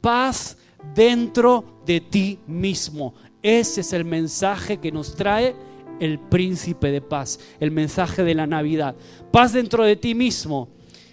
Paz 0.00 0.56
dentro 0.94 1.82
de 1.84 2.00
ti 2.00 2.38
mismo. 2.46 3.12
Ese 3.42 3.82
es 3.82 3.92
el 3.92 4.06
mensaje 4.06 4.78
que 4.78 4.90
nos 4.90 5.14
trae 5.14 5.73
el 6.00 6.18
príncipe 6.18 6.90
de 6.90 7.00
paz, 7.00 7.40
el 7.60 7.70
mensaje 7.70 8.24
de 8.24 8.34
la 8.34 8.46
Navidad. 8.46 8.94
Paz 9.30 9.52
dentro 9.52 9.84
de 9.84 9.96
ti 9.96 10.14
mismo. 10.14 10.68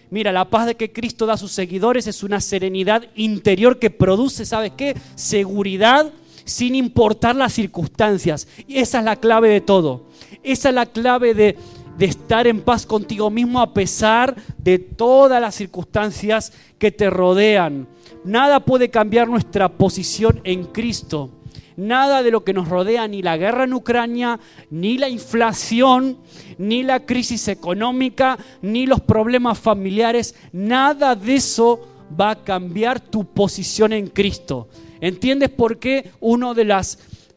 Mira, 0.10 0.32
la 0.32 0.50
paz 0.50 0.66
de 0.66 0.76
que 0.76 0.92
Cristo 0.92 1.26
da 1.26 1.34
a 1.34 1.38
sus 1.38 1.52
seguidores 1.52 2.06
es 2.06 2.22
una 2.22 2.42
serenidad 2.42 3.06
interior 3.16 3.80
que 3.80 3.90
produce, 3.90 4.46
¿sabes 4.46 4.74
qué? 4.76 4.96
Seguridad 5.16 6.12
sin 6.44 6.76
importar 6.76 7.36
las 7.36 7.54
circunstancias. 7.54 8.48
Y 8.68 8.80
esa 8.80 9.00
es 9.00 9.06
la 9.06 9.16
clave 9.16 9.50
de 9.50 9.62
todo. 9.62 10.08
Esa 10.44 10.70
es 10.70 10.76
la 10.76 10.86
clave 10.86 11.34
de, 11.34 11.58
de 11.98 12.06
estar 12.06 12.48
en 12.48 12.62
paz 12.62 12.86
contigo 12.86 13.30
mismo 13.30 13.62
a 13.62 13.74
pesar 13.74 14.36
de 14.58 14.80
todas 14.80 15.42
las 15.42 15.56
circunstancias 15.56 16.52
que 16.78 16.92
te 16.92 17.10
rodean. 17.10 17.88
Nada 18.24 18.60
puede 18.60 18.90
cambiar 18.90 19.28
nuestra 19.28 19.70
posición 19.70 20.42
en 20.44 20.66
Cristo. 20.66 21.30
Nada 21.78 22.24
de 22.24 22.32
lo 22.32 22.44
que 22.44 22.54
nos 22.54 22.68
rodea, 22.68 23.08
ni 23.08 23.22
la 23.22 23.38
guerra 23.38 23.64
en 23.64 23.74
Ucrania, 23.74 24.40
ni 24.70 24.98
la 24.98 25.10
inflación, 25.10 26.18
ni 26.58 26.84
la 26.84 27.06
crisis 27.06 27.48
económica, 27.48 28.38
ni 28.62 28.86
los 28.86 29.02
problemas 29.02 29.60
familiares, 29.60 30.36
nada 30.52 31.16
de 31.16 31.36
eso 31.36 31.88
va 32.20 32.32
a 32.32 32.44
cambiar 32.44 33.00
tu 33.00 33.26
posición 33.26 33.94
en 33.94 34.08
Cristo. 34.08 34.68
¿Entiendes 35.00 35.50
por 35.50 35.80
qué 35.80 36.12
uno 36.20 36.54
de, 36.54 36.84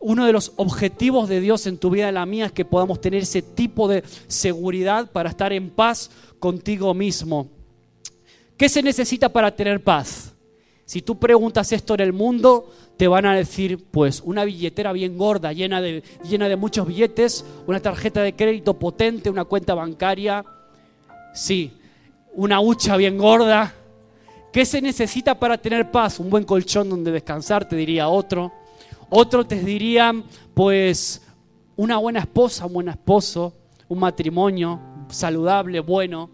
uno 0.00 0.26
de 0.26 0.32
los 0.32 0.52
objetivos 0.56 1.28
de 1.28 1.40
Dios 1.40 1.66
en 1.66 1.78
tu 1.78 1.90
vida 1.90 2.10
y 2.10 2.12
la 2.12 2.26
mía 2.26 2.46
es 2.46 2.52
que 2.52 2.64
podamos 2.64 3.00
tener 3.00 3.22
ese 3.22 3.40
tipo 3.40 3.88
de 3.88 4.04
seguridad 4.26 5.10
para 5.10 5.30
estar 5.30 5.52
en 5.52 5.70
paz 5.70 6.10
contigo 6.38 6.92
mismo? 6.92 7.48
¿Qué 8.56 8.68
se 8.68 8.82
necesita 8.82 9.28
para 9.28 9.54
tener 9.54 9.82
paz? 9.82 10.33
Si 10.84 11.00
tú 11.00 11.18
preguntas 11.18 11.72
esto 11.72 11.94
en 11.94 12.00
el 12.00 12.12
mundo, 12.12 12.70
te 12.96 13.08
van 13.08 13.24
a 13.26 13.34
decir, 13.34 13.84
pues, 13.90 14.20
una 14.24 14.44
billetera 14.44 14.92
bien 14.92 15.16
gorda, 15.16 15.52
llena 15.52 15.80
de, 15.80 16.02
llena 16.28 16.48
de 16.48 16.56
muchos 16.56 16.86
billetes, 16.86 17.44
una 17.66 17.80
tarjeta 17.80 18.22
de 18.22 18.36
crédito 18.36 18.74
potente, 18.78 19.30
una 19.30 19.44
cuenta 19.44 19.74
bancaria, 19.74 20.44
sí, 21.32 21.72
una 22.34 22.60
hucha 22.60 22.96
bien 22.96 23.16
gorda. 23.16 23.74
¿Qué 24.52 24.64
se 24.64 24.80
necesita 24.80 25.38
para 25.38 25.58
tener 25.58 25.90
paz? 25.90 26.20
Un 26.20 26.30
buen 26.30 26.44
colchón 26.44 26.88
donde 26.88 27.10
descansar, 27.10 27.66
te 27.66 27.76
diría 27.76 28.08
otro. 28.08 28.52
Otro 29.08 29.44
te 29.44 29.60
diría, 29.60 30.12
pues, 30.52 31.22
una 31.76 31.96
buena 31.96 32.20
esposa, 32.20 32.66
un 32.66 32.74
buen 32.74 32.88
esposo, 32.88 33.52
un 33.88 33.98
matrimonio 33.98 34.80
saludable, 35.08 35.80
bueno. 35.80 36.30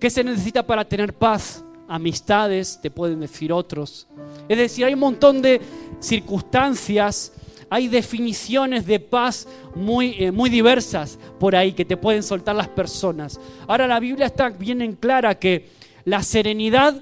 ¿Qué 0.00 0.10
se 0.10 0.24
necesita 0.24 0.66
para 0.66 0.84
tener 0.84 1.14
paz? 1.14 1.63
Amistades, 1.88 2.78
te 2.80 2.90
pueden 2.90 3.20
decir 3.20 3.52
otros. 3.52 4.06
Es 4.48 4.58
decir, 4.58 4.84
hay 4.84 4.94
un 4.94 5.00
montón 5.00 5.42
de 5.42 5.60
circunstancias, 6.00 7.32
hay 7.70 7.88
definiciones 7.88 8.86
de 8.86 9.00
paz 9.00 9.48
muy, 9.74 10.14
eh, 10.18 10.30
muy 10.30 10.50
diversas 10.50 11.18
por 11.38 11.56
ahí 11.56 11.72
que 11.72 11.84
te 11.84 11.96
pueden 11.96 12.22
soltar 12.22 12.54
las 12.54 12.68
personas. 12.68 13.40
Ahora 13.66 13.86
la 13.86 14.00
Biblia 14.00 14.26
está 14.26 14.50
bien 14.50 14.82
en 14.82 14.94
clara 14.94 15.38
que 15.38 15.68
la 16.04 16.22
serenidad 16.22 17.00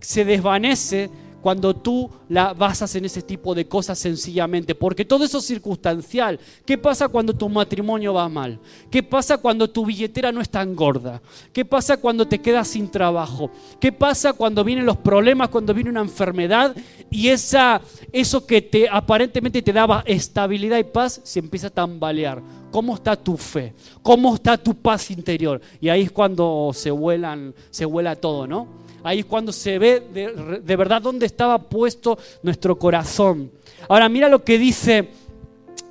se 0.00 0.24
desvanece 0.24 1.10
cuando 1.42 1.74
tú 1.74 2.08
la 2.28 2.54
basas 2.54 2.94
en 2.94 3.04
ese 3.04 3.20
tipo 3.20 3.54
de 3.54 3.66
cosas 3.66 3.98
sencillamente, 3.98 4.74
porque 4.74 5.04
todo 5.04 5.24
eso 5.24 5.38
es 5.38 5.44
circunstancial. 5.44 6.38
¿Qué 6.64 6.78
pasa 6.78 7.08
cuando 7.08 7.34
tu 7.34 7.48
matrimonio 7.48 8.14
va 8.14 8.28
mal? 8.28 8.58
¿Qué 8.90 9.02
pasa 9.02 9.36
cuando 9.38 9.68
tu 9.68 9.84
billetera 9.84 10.30
no 10.30 10.40
es 10.40 10.48
tan 10.48 10.76
gorda? 10.76 11.20
¿Qué 11.52 11.64
pasa 11.64 11.96
cuando 11.96 12.26
te 12.26 12.38
quedas 12.38 12.68
sin 12.68 12.88
trabajo? 12.88 13.50
¿Qué 13.80 13.90
pasa 13.90 14.32
cuando 14.32 14.62
vienen 14.62 14.86
los 14.86 14.96
problemas, 14.96 15.48
cuando 15.48 15.74
viene 15.74 15.90
una 15.90 16.00
enfermedad 16.00 16.76
y 17.10 17.28
esa, 17.28 17.82
eso 18.12 18.46
que 18.46 18.62
te 18.62 18.88
aparentemente 18.88 19.60
te 19.60 19.72
daba 19.72 20.04
estabilidad 20.06 20.78
y 20.78 20.84
paz 20.84 21.20
se 21.24 21.40
empieza 21.40 21.66
a 21.66 21.70
tambalear? 21.70 22.40
¿Cómo 22.70 22.94
está 22.94 23.16
tu 23.16 23.36
fe? 23.36 23.74
¿Cómo 24.02 24.34
está 24.34 24.56
tu 24.56 24.74
paz 24.74 25.10
interior? 25.10 25.60
Y 25.80 25.90
ahí 25.90 26.02
es 26.02 26.12
cuando 26.12 26.70
se 26.72 26.90
vuelan, 26.90 27.54
se 27.70 27.84
vuela 27.84 28.16
todo, 28.16 28.46
¿no? 28.46 28.81
Ahí 29.04 29.20
es 29.20 29.24
cuando 29.24 29.52
se 29.52 29.78
ve 29.78 30.00
de, 30.00 30.76
verdad 30.76 31.02
dónde 31.02 31.26
estaba 31.26 31.58
puesto 31.58 32.18
nuestro 32.42 32.78
corazón. 32.78 33.50
Ahora 33.88 34.08
mira 34.08 34.28
lo 34.28 34.44
que 34.44 34.58
dice 34.58 35.08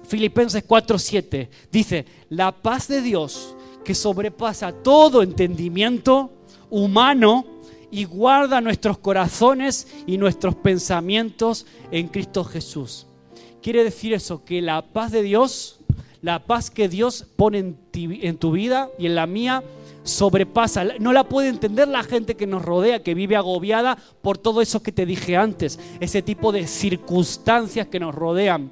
Filipenses 0.08 0.64
4:7. 0.68 1.50
Dice, 1.72 2.06
la 2.30 2.52
paz 2.52 2.88
de 2.88 3.02
Dios 3.02 3.56
que 3.84 3.96
sobrepasa 3.96 4.72
todo 4.72 5.24
entendimiento 5.24 6.32
humano 6.70 7.46
y 7.90 8.06
guarda 8.06 8.62
nuestros 8.62 8.98
corazones 8.98 9.88
y 10.08 10.18
nuestros 10.18 10.56
pensamientos 10.56 11.66
en 11.92 12.08
Cristo 12.08 12.44
Jesús. 12.44 13.08
Quiere 13.62 13.84
decir 13.84 14.14
eso, 14.14 14.44
que 14.46 14.62
la 14.62 14.82
paz 14.82 15.12
de 15.12 15.22
Dios, 15.22 15.80
la 16.22 16.46
paz 16.46 16.72
que 16.72 16.88
Dios 16.88 17.26
pone 17.36 17.60
en, 17.60 17.78
en 17.94 18.38
tu 18.38 18.52
vida 18.52 18.90
y 18.98 19.08
en 19.08 19.16
la 19.16 19.28
mía, 19.28 19.64
sobrepasa. 20.04 20.86
No 21.00 21.14
la 21.14 21.26
puede 21.26 21.50
entender 21.50 21.88
la 21.88 22.04
gente 22.04 22.36
que 22.36 22.48
nos 22.48 22.64
rodea, 22.64 23.04
que 23.04 23.14
vive 23.14 23.36
agobiada 23.36 23.98
por 24.22 24.38
todo 24.38 24.62
eso 24.62 24.82
que 24.82 24.92
te 24.92 25.06
dije 25.06 25.38
antes, 25.38 25.80
ese 26.00 26.22
tipo 26.22 26.52
de 26.52 26.68
circunstancias 26.68 27.88
que 27.88 28.00
nos 28.00 28.16
rodean. 28.16 28.72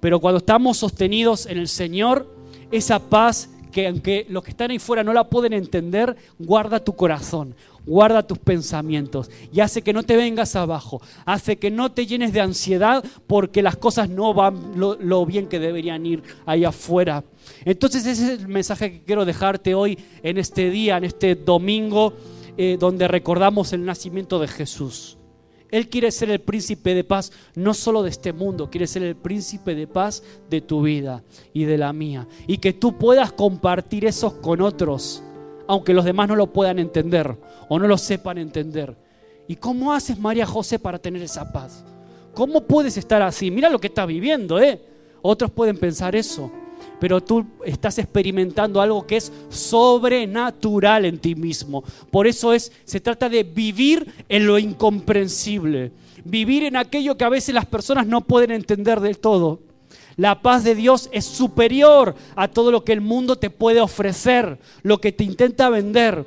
Pero 0.00 0.20
cuando 0.20 0.38
estamos 0.38 0.78
sostenidos 0.78 1.46
en 1.46 1.58
el 1.58 1.68
Señor, 1.68 2.34
esa 2.70 2.98
paz 2.98 3.48
que 3.72 3.88
aunque 3.88 4.26
los 4.28 4.44
que 4.44 4.50
están 4.50 4.70
ahí 4.70 4.78
fuera 4.78 5.02
no 5.02 5.12
la 5.12 5.28
pueden 5.28 5.54
entender, 5.54 6.16
guarda 6.38 6.84
tu 6.84 6.94
corazón, 6.94 7.54
guarda 7.86 8.26
tus 8.26 8.38
pensamientos 8.38 9.30
y 9.52 9.60
hace 9.60 9.82
que 9.82 9.92
no 9.92 10.02
te 10.02 10.16
vengas 10.16 10.56
abajo, 10.56 11.00
hace 11.24 11.56
que 11.56 11.70
no 11.70 11.92
te 11.92 12.06
llenes 12.06 12.32
de 12.32 12.40
ansiedad 12.40 13.04
porque 13.26 13.62
las 13.62 13.76
cosas 13.76 14.08
no 14.08 14.34
van 14.34 14.72
lo, 14.76 15.26
bien 15.26 15.46
que 15.46 15.58
deberían 15.58 16.04
ir 16.06 16.22
ahí 16.46 16.64
afuera. 16.64 17.24
Entonces 17.64 18.06
ese 18.06 18.34
es 18.34 18.40
el 18.40 18.48
mensaje 18.48 18.92
que 18.92 19.02
quiero 19.02 19.24
dejarte 19.24 19.74
hoy 19.74 19.98
en 20.22 20.38
este 20.38 20.70
día, 20.70 20.96
en 20.96 21.04
este 21.04 21.34
domingo, 21.34 22.14
eh, 22.56 22.76
donde 22.78 23.08
recordamos 23.08 23.72
el 23.72 23.84
nacimiento 23.84 24.38
de 24.38 24.48
Jesús. 24.48 25.18
Él 25.72 25.88
quiere 25.88 26.10
ser 26.10 26.30
el 26.30 26.40
príncipe 26.40 26.94
de 26.94 27.02
paz, 27.02 27.32
no 27.54 27.72
solo 27.72 28.02
de 28.02 28.10
este 28.10 28.34
mundo, 28.34 28.68
quiere 28.70 28.86
ser 28.86 29.02
el 29.04 29.16
príncipe 29.16 29.74
de 29.74 29.86
paz 29.86 30.22
de 30.50 30.60
tu 30.60 30.82
vida 30.82 31.24
y 31.54 31.64
de 31.64 31.78
la 31.78 31.94
mía. 31.94 32.28
Y 32.46 32.58
que 32.58 32.74
tú 32.74 32.98
puedas 32.98 33.32
compartir 33.32 34.04
eso 34.04 34.38
con 34.42 34.60
otros, 34.60 35.22
aunque 35.72 35.94
los 35.94 36.04
demás 36.04 36.28
no 36.28 36.36
lo 36.36 36.52
puedan 36.52 36.78
entender 36.78 37.36
o 37.68 37.78
no 37.78 37.86
lo 37.86 37.98
sepan 37.98 38.38
entender. 38.38 38.96
¿Y 39.48 39.56
cómo 39.56 39.92
haces 39.92 40.18
María 40.18 40.46
José 40.46 40.78
para 40.78 40.98
tener 40.98 41.22
esa 41.22 41.52
paz? 41.52 41.84
¿cómo 42.34 42.62
puedes 42.66 42.96
estar 42.96 43.22
así? 43.22 43.50
Mira 43.50 43.68
lo 43.68 43.78
que 43.78 43.88
estás 43.88 44.06
viviendo, 44.06 44.60
¿eh? 44.60 44.80
Otros 45.22 45.50
pueden 45.50 45.78
pensar 45.78 46.16
eso, 46.16 46.50
pero 46.98 47.20
tú 47.20 47.46
estás 47.64 47.98
experimentando 47.98 48.80
algo 48.80 49.06
que 49.06 49.16
es 49.16 49.32
sobrenatural 49.50 51.04
en 51.04 51.18
ti 51.18 51.34
mismo. 51.34 51.84
Por 52.10 52.26
eso 52.26 52.52
es, 52.52 52.72
se 52.84 53.00
trata 53.00 53.28
de 53.28 53.44
vivir 53.44 54.12
en 54.28 54.46
lo 54.46 54.58
incomprensible, 54.58 55.92
vivir 56.24 56.64
en 56.64 56.76
aquello 56.76 57.16
que 57.16 57.24
a 57.24 57.28
veces 57.28 57.54
las 57.54 57.66
personas 57.66 58.06
no 58.06 58.22
pueden 58.22 58.50
entender 58.50 59.00
del 59.00 59.18
todo. 59.18 59.60
La 60.16 60.42
paz 60.42 60.64
de 60.64 60.74
Dios 60.74 61.08
es 61.12 61.24
superior 61.24 62.14
a 62.36 62.48
todo 62.48 62.70
lo 62.70 62.84
que 62.84 62.92
el 62.92 63.00
mundo 63.00 63.36
te 63.36 63.50
puede 63.50 63.80
ofrecer, 63.80 64.58
lo 64.82 65.00
que 65.00 65.12
te 65.12 65.24
intenta 65.24 65.68
vender 65.68 66.24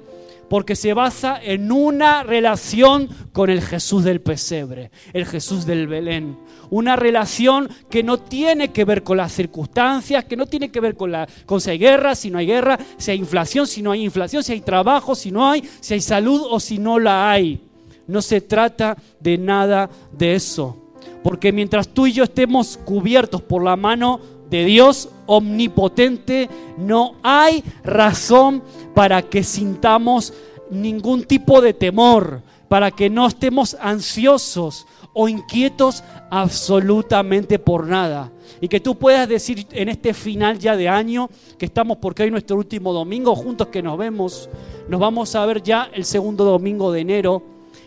porque 0.50 0.75
se 0.75 0.94
basa 0.94 1.39
en 1.42 1.72
una 1.72 2.24
relación 2.24 3.10
con 3.34 3.50
el 3.50 3.62
Jesús 3.62 4.04
del 4.04 4.22
pesebre, 4.22 4.92
el 5.13 5.25
Jesús 5.25 5.65
del 5.65 5.88
Belén. 5.88 6.38
Una 6.70 6.96
relación 6.96 7.70
que 7.89 8.04
no 8.04 8.20
tiene 8.20 8.72
que 8.72 8.86
ver 8.86 9.04
con 9.04 9.18
las 9.18 9.32
circunstancias, 9.32 10.25
que 10.25 10.38
no 10.38 10.46
tiene 10.46 10.72
que 10.72 10.80
ver 10.80 10.96
con, 10.96 11.12
la, 11.12 11.27
si 11.60 11.70
hay 11.70 11.77
guerra, 11.77 12.15
si 12.15 12.30
no 12.30 12.38
hay 12.38 12.48
guerra, 12.48 12.77
si 12.98 13.12
hay 13.12 13.18
inflación, 13.18 13.68
si 13.68 13.82
no 13.82 13.92
hay 13.92 14.04
inflación, 14.04 14.44
si 14.44 14.54
hay 14.54 14.62
trabajo, 14.62 15.15
si 15.15 15.32
no 15.32 15.50
hay, 15.50 15.68
si 15.80 15.94
hay 15.94 16.01
salud 16.01 16.42
o 16.50 16.60
si 16.60 16.77
no 16.77 17.00
la 17.00 17.32
hay. 17.32 17.62
No 18.08 18.22
se 18.22 18.42
trata 18.42 18.98
de 19.20 19.38
nada 19.38 19.89
de 20.12 20.36
eso. 20.36 20.85
Porque 21.25 21.51
mientras 21.51 21.88
tú 21.88 22.05
y 22.05 22.12
yo 22.12 22.24
estemos 22.24 22.77
cubiertos 22.86 23.41
por 23.41 23.63
la 23.63 23.75
mano 23.75 24.20
de 24.48 24.63
Dios 24.63 25.10
omnipotente, 25.25 26.48
no 26.77 27.15
hay 27.24 27.63
razón 27.84 28.62
para 28.94 29.24
que 29.24 29.44
sintamos 29.44 30.36
ningún 30.70 31.24
tipo 31.24 31.62
de 31.62 31.74
temor, 31.74 32.44
para 32.70 32.91
que 32.91 33.10
no 33.10 33.25
estemos 33.25 33.75
ansiosos 33.82 34.86
o 35.13 35.27
inquietos 35.27 36.03
absolutamente 36.29 37.58
por 37.58 37.88
nada. 37.88 38.32
Y 38.62 38.67
que 38.67 38.79
tú 38.79 38.94
puedas 38.94 39.27
decir 39.27 39.65
en 39.72 39.89
este 39.89 40.13
final 40.13 40.60
ya 40.60 40.77
de 40.77 40.89
año, 40.89 41.32
que 41.58 41.65
estamos 41.65 41.98
porque 41.98 42.22
hoy 42.22 42.29
nuestro 42.29 42.55
último 42.55 42.94
domingo, 42.94 43.36
juntos 43.36 43.70
que 43.70 43.82
nos 43.82 43.98
vemos, 43.98 44.48
nos 44.88 45.00
vamos 45.00 45.34
a 45.34 45.44
ver 45.48 45.63
ya 45.63 45.89
el 45.91 46.05
segundo 46.05 46.46
domingo 46.46 46.91
de 46.91 47.01
enero, 47.01 47.41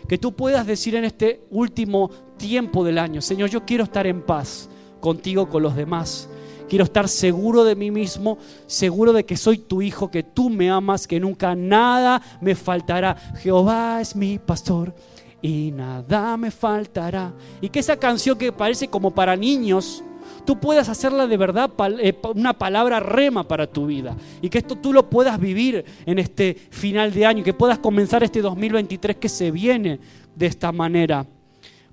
que 0.09 0.17
tú 0.17 0.33
puedas 0.33 0.67
decir 0.67 0.95
en 0.95 1.05
este 1.05 1.43
último 1.51 2.09
tiempo 2.39 2.83
del 2.83 2.97
año, 2.97 3.21
Señor, 3.21 3.51
yo 3.51 3.63
quiero 3.63 3.83
estar 3.83 4.07
en 4.07 4.23
paz 4.23 4.67
contigo, 4.99 5.47
con 5.47 5.61
los 5.61 5.75
demás. 5.75 6.27
Quiero 6.67 6.85
estar 6.85 7.07
seguro 7.07 7.63
de 7.63 7.75
mí 7.75 7.91
mismo, 7.91 8.37
seguro 8.67 9.13
de 9.13 9.25
que 9.25 9.37
soy 9.37 9.57
tu 9.57 9.81
hijo, 9.81 10.09
que 10.09 10.23
tú 10.23 10.49
me 10.49 10.69
amas, 10.69 11.07
que 11.07 11.19
nunca 11.19 11.55
nada 11.55 12.21
me 12.41 12.55
faltará. 12.55 13.15
Jehová 13.37 14.01
es 14.01 14.15
mi 14.15 14.37
pastor 14.37 14.93
y 15.41 15.71
nada 15.71 16.37
me 16.37 16.51
faltará. 16.51 17.33
Y 17.59 17.69
que 17.69 17.79
esa 17.79 17.97
canción 17.97 18.37
que 18.37 18.51
parece 18.51 18.87
como 18.87 19.11
para 19.11 19.35
niños, 19.35 20.03
tú 20.45 20.59
puedas 20.59 20.89
hacerla 20.89 21.25
de 21.25 21.37
verdad 21.37 21.71
eh, 21.99 22.15
una 22.35 22.53
palabra 22.53 22.99
rema 22.99 23.47
para 23.47 23.65
tu 23.65 23.87
vida. 23.87 24.15
Y 24.41 24.49
que 24.49 24.59
esto 24.59 24.75
tú 24.75 24.93
lo 24.93 25.09
puedas 25.09 25.39
vivir 25.39 25.83
en 26.05 26.19
este 26.19 26.55
final 26.69 27.11
de 27.11 27.25
año, 27.25 27.43
que 27.43 27.53
puedas 27.53 27.79
comenzar 27.79 28.23
este 28.23 28.41
2023 28.43 29.17
que 29.17 29.29
se 29.29 29.49
viene 29.49 29.99
de 30.35 30.45
esta 30.45 30.71
manera. 30.71 31.25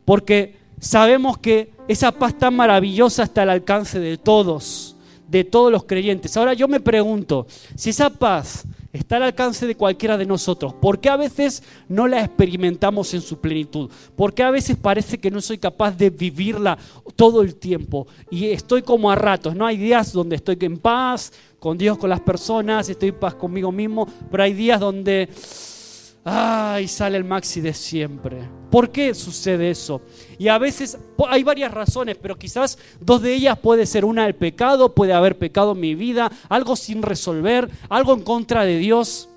Porque 0.07 0.57
sabemos 0.81 1.37
que 1.37 1.73
esa 1.89 2.13
paz 2.13 2.39
tan 2.39 2.55
maravillosa 2.55 3.25
está 3.25 3.43
al 3.43 3.51
alcance 3.51 3.99
de 4.01 4.17
todos, 4.17 4.97
de 5.29 5.45
todos 5.45 5.71
los 5.71 5.85
creyentes. 5.85 6.37
Ahora 6.37 6.55
yo 6.55 6.69
me 6.69 6.81
pregunto, 6.81 7.47
si 7.75 7.91
esa 7.91 8.09
paz 8.09 8.65
está 8.93 9.17
al 9.17 9.25
alcance 9.25 9.67
de 9.67 9.75
cualquiera 9.75 10.17
de 10.17 10.25
nosotros, 10.25 10.73
¿por 10.75 11.01
qué 11.01 11.11
a 11.11 11.17
veces 11.17 11.63
no 11.89 12.07
la 12.07 12.25
experimentamos 12.25 13.13
en 13.15 13.21
su 13.21 13.41
plenitud? 13.41 13.91
¿Por 14.15 14.33
qué 14.33 14.45
a 14.45 14.51
veces 14.51 14.77
parece 14.77 15.19
que 15.19 15.31
no 15.31 15.41
soy 15.41 15.59
capaz 15.59 15.91
de 15.97 16.09
vivirla 16.11 16.79
todo 17.17 17.43
el 17.43 17.57
tiempo? 17.57 18.07
Y 18.31 18.47
estoy 18.47 18.83
como 18.83 19.11
a 19.11 19.17
ratos, 19.17 19.57
¿no? 19.57 19.67
Hay 19.67 19.77
días 19.77 20.13
donde 20.13 20.37
estoy 20.37 20.57
en 20.61 20.79
paz, 20.79 21.33
con 21.59 21.77
Dios, 21.77 21.99
con 21.99 22.11
las 22.11 22.21
personas, 22.21 22.89
estoy 22.89 23.09
en 23.09 23.19
paz 23.19 23.35
conmigo 23.35 23.73
mismo, 23.73 24.07
pero 24.31 24.45
hay 24.45 24.53
días 24.53 24.79
donde 24.79 25.29
¡Ay! 26.29 26.89
Sale 26.89 27.17
el 27.17 27.23
maxi 27.23 27.61
de 27.61 27.73
siempre. 27.73 28.39
¿Por 28.69 28.91
qué 28.91 29.15
sucede 29.15 29.71
eso? 29.71 30.03
Y 30.39 30.49
a 30.49 30.59
veces 30.59 30.99
hay 31.29 31.45
varias 31.45 31.73
razones, 31.73 32.19
pero 32.21 32.37
quizás 32.37 32.79
dos 33.01 33.23
de 33.23 33.33
ellas 33.33 33.57
puede 33.61 33.87
ser 33.87 34.05
una 34.05 34.27
el 34.27 34.35
pecado, 34.35 34.93
puede 34.93 35.13
haber 35.13 35.39
pecado 35.39 35.71
en 35.71 35.81
mi 35.81 35.95
vida, 35.95 36.33
algo 36.49 36.75
sin 36.75 37.03
resolver, 37.03 37.71
algo 37.89 38.13
en 38.13 38.23
contra 38.23 38.65
de 38.65 38.77
Dios, 38.79 39.29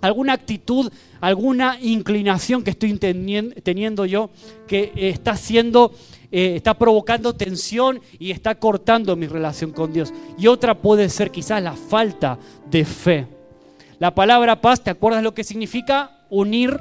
alguna 0.00 0.34
actitud, 0.34 0.92
alguna 1.20 1.78
inclinación 1.80 2.62
que 2.62 2.70
estoy 2.70 2.96
teniendo 2.96 4.06
yo 4.06 4.30
que 4.68 4.92
está 4.94 5.32
haciendo, 5.32 5.92
eh, 6.30 6.54
está 6.54 6.74
provocando 6.74 7.34
tensión 7.34 8.00
y 8.20 8.30
está 8.30 8.54
cortando 8.54 9.16
mi 9.16 9.26
relación 9.26 9.72
con 9.72 9.92
Dios. 9.92 10.12
Y 10.38 10.46
otra 10.46 10.80
puede 10.80 11.08
ser 11.08 11.32
quizás 11.32 11.60
la 11.60 11.72
falta 11.72 12.38
de 12.70 12.84
fe. 12.84 13.26
La 13.98 14.14
palabra 14.14 14.60
paz, 14.60 14.82
¿te 14.82 14.90
acuerdas 14.90 15.22
lo 15.22 15.34
que 15.34 15.44
significa? 15.44 16.18
Unir 16.30 16.80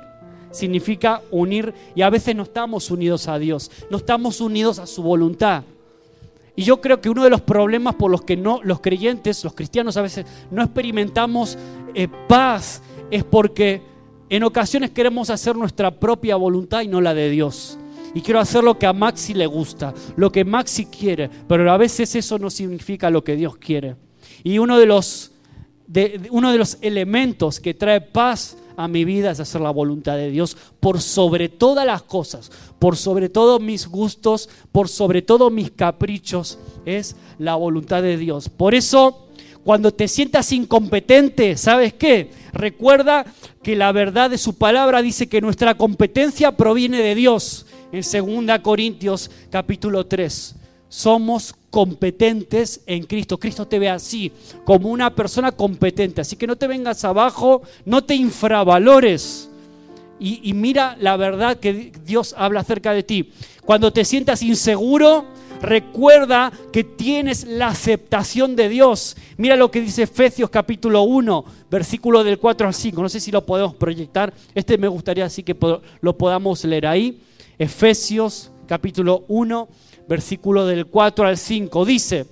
significa 0.54 1.22
unir 1.32 1.74
y 1.96 2.04
a 2.04 2.10
veces 2.10 2.36
no 2.36 2.44
estamos 2.44 2.90
unidos 2.92 3.28
a 3.28 3.40
Dios, 3.40 3.72
no 3.90 3.98
estamos 3.98 4.40
unidos 4.40 4.80
a 4.80 4.86
su 4.86 5.02
voluntad. 5.04 5.64
Y 6.56 6.64
yo 6.64 6.80
creo 6.80 7.02
que 7.02 7.10
uno 7.10 7.24
de 7.24 7.32
los 7.32 7.42
problemas 7.42 7.96
por 7.96 8.12
los 8.12 8.22
que 8.22 8.38
no 8.38 8.62
los 8.64 8.80
creyentes, 8.80 9.44
los 9.44 9.54
cristianos 9.54 9.98
a 9.98 10.04
veces 10.04 10.26
no 10.52 10.62
experimentamos 10.64 11.58
eh, 11.96 12.08
paz 12.28 12.84
es 13.10 13.24
porque 13.24 13.82
en 14.30 14.44
ocasiones 14.44 14.92
queremos 14.92 15.32
hacer 15.32 15.56
nuestra 15.56 15.92
propia 15.92 16.36
voluntad 16.36 16.82
y 16.82 16.88
no 16.88 17.02
la 17.02 17.14
de 17.14 17.30
Dios. 17.30 17.80
Y 18.14 18.22
quiero 18.22 18.40
hacer 18.40 18.64
lo 18.64 18.78
que 18.78 18.86
a 18.86 18.94
Maxi 18.94 19.34
le 19.34 19.48
gusta, 19.48 19.96
lo 20.16 20.32
que 20.32 20.46
Maxi 20.46 20.86
quiere, 20.86 21.32
pero 21.48 21.70
a 21.72 21.78
veces 21.78 22.16
eso 22.16 22.38
no 22.38 22.52
significa 22.52 23.10
lo 23.10 23.24
que 23.24 23.36
Dios 23.36 23.58
quiere. 23.58 23.96
Y 24.44 24.60
uno 24.60 24.78
de 24.78 24.86
los 24.86 25.33
uno 26.32 26.52
de 26.52 26.58
los 26.58 26.78
elementos 26.82 27.60
que 27.60 27.74
trae 27.74 28.02
paz 28.02 28.58
a 28.78 28.88
mi 28.88 29.06
vida 29.06 29.32
es 29.32 29.40
hacer 29.40 29.62
la 29.62 29.70
voluntad 29.70 30.16
de 30.16 30.30
Dios 30.30 30.58
por 30.80 31.02
sobre 31.02 31.50
todas 31.50 31.86
las 31.86 32.02
cosas, 32.02 32.52
por 32.80 32.98
sobre 32.98 33.30
todos 33.30 33.62
mis 33.62 33.88
gustos, 33.88 34.50
por 34.72 34.90
sobre 34.90 35.22
todos 35.22 35.52
mis 35.52 35.72
caprichos, 35.72 36.58
es 36.86 37.16
la 37.38 37.56
voluntad 37.56 38.02
de 38.02 38.18
Dios. 38.18 38.50
Por 38.50 38.74
eso, 38.74 39.28
cuando 39.64 39.94
te 39.94 40.08
sientas 40.08 40.52
incompetente, 40.52 41.58
¿sabes 41.58 41.94
qué? 41.94 42.32
Recuerda 42.54 43.26
que 43.62 43.76
la 43.76 43.92
verdad 43.92 44.30
de 44.30 44.38
su 44.38 44.58
palabra 44.58 45.02
dice 45.02 45.28
que 45.28 45.42
nuestra 45.42 45.76
competencia 45.76 46.58
proviene 46.58 47.00
de 47.00 47.16
Dios 47.16 47.66
en 47.92 48.46
2 48.48 48.60
Corintios 48.60 49.30
capítulo 49.50 50.06
3 50.06 50.56
somos 50.94 51.56
competentes 51.74 52.82
en 52.86 53.02
Cristo. 53.02 53.40
Cristo 53.40 53.68
te 53.68 53.80
ve 53.80 53.90
así, 53.90 54.32
como 54.64 54.90
una 54.90 55.16
persona 55.16 55.52
competente. 55.52 56.22
Así 56.22 56.36
que 56.36 56.46
no 56.46 56.56
te 56.56 56.68
vengas 56.68 57.04
abajo, 57.04 57.64
no 57.84 58.04
te 58.04 58.14
infravalores. 58.14 59.50
Y, 60.20 60.54
mira 60.54 60.96
la 61.00 61.18
verdad 61.18 61.58
que 61.58 61.92
Dios 62.06 62.36
habla 62.38 62.60
acerca 62.60 62.94
de 62.94 63.02
ti. 63.02 63.32
Cuando 63.66 63.92
te 63.92 64.06
sientas 64.06 64.44
inseguro, 64.44 65.26
recuerda 65.64 66.54
que 66.72 66.84
tienes 66.84 67.44
la 67.46 67.70
aceptación 67.70 68.56
de 68.56 68.70
Dios. 68.70 69.18
Mira 69.38 69.56
lo 69.56 69.72
que 69.72 69.82
dice 69.82 70.04
Efesios 70.04 70.52
capítulo 70.52 71.02
1, 71.02 71.44
versículo 71.72 72.24
del 72.24 72.38
4 72.38 72.68
al 72.68 72.76
5. 72.76 73.02
No 73.02 73.10
sé 73.10 73.20
si 73.20 73.32
lo 73.32 73.44
podemos 73.48 73.74
proyectar. 73.74 74.32
Este 74.54 74.78
me 74.78 74.88
gustaría 74.88 75.26
así 75.26 75.42
que 75.42 75.58
lo 76.02 76.18
podamos 76.20 76.64
leer 76.66 76.86
ahí. 76.86 77.20
Efesios 77.58 78.52
capítulo 78.68 79.26
1, 79.28 79.68
versículo 80.08 80.66
del 80.66 80.88
4 80.88 81.28
al 81.28 81.38
5, 81.38 81.86
dice, 81.86 82.26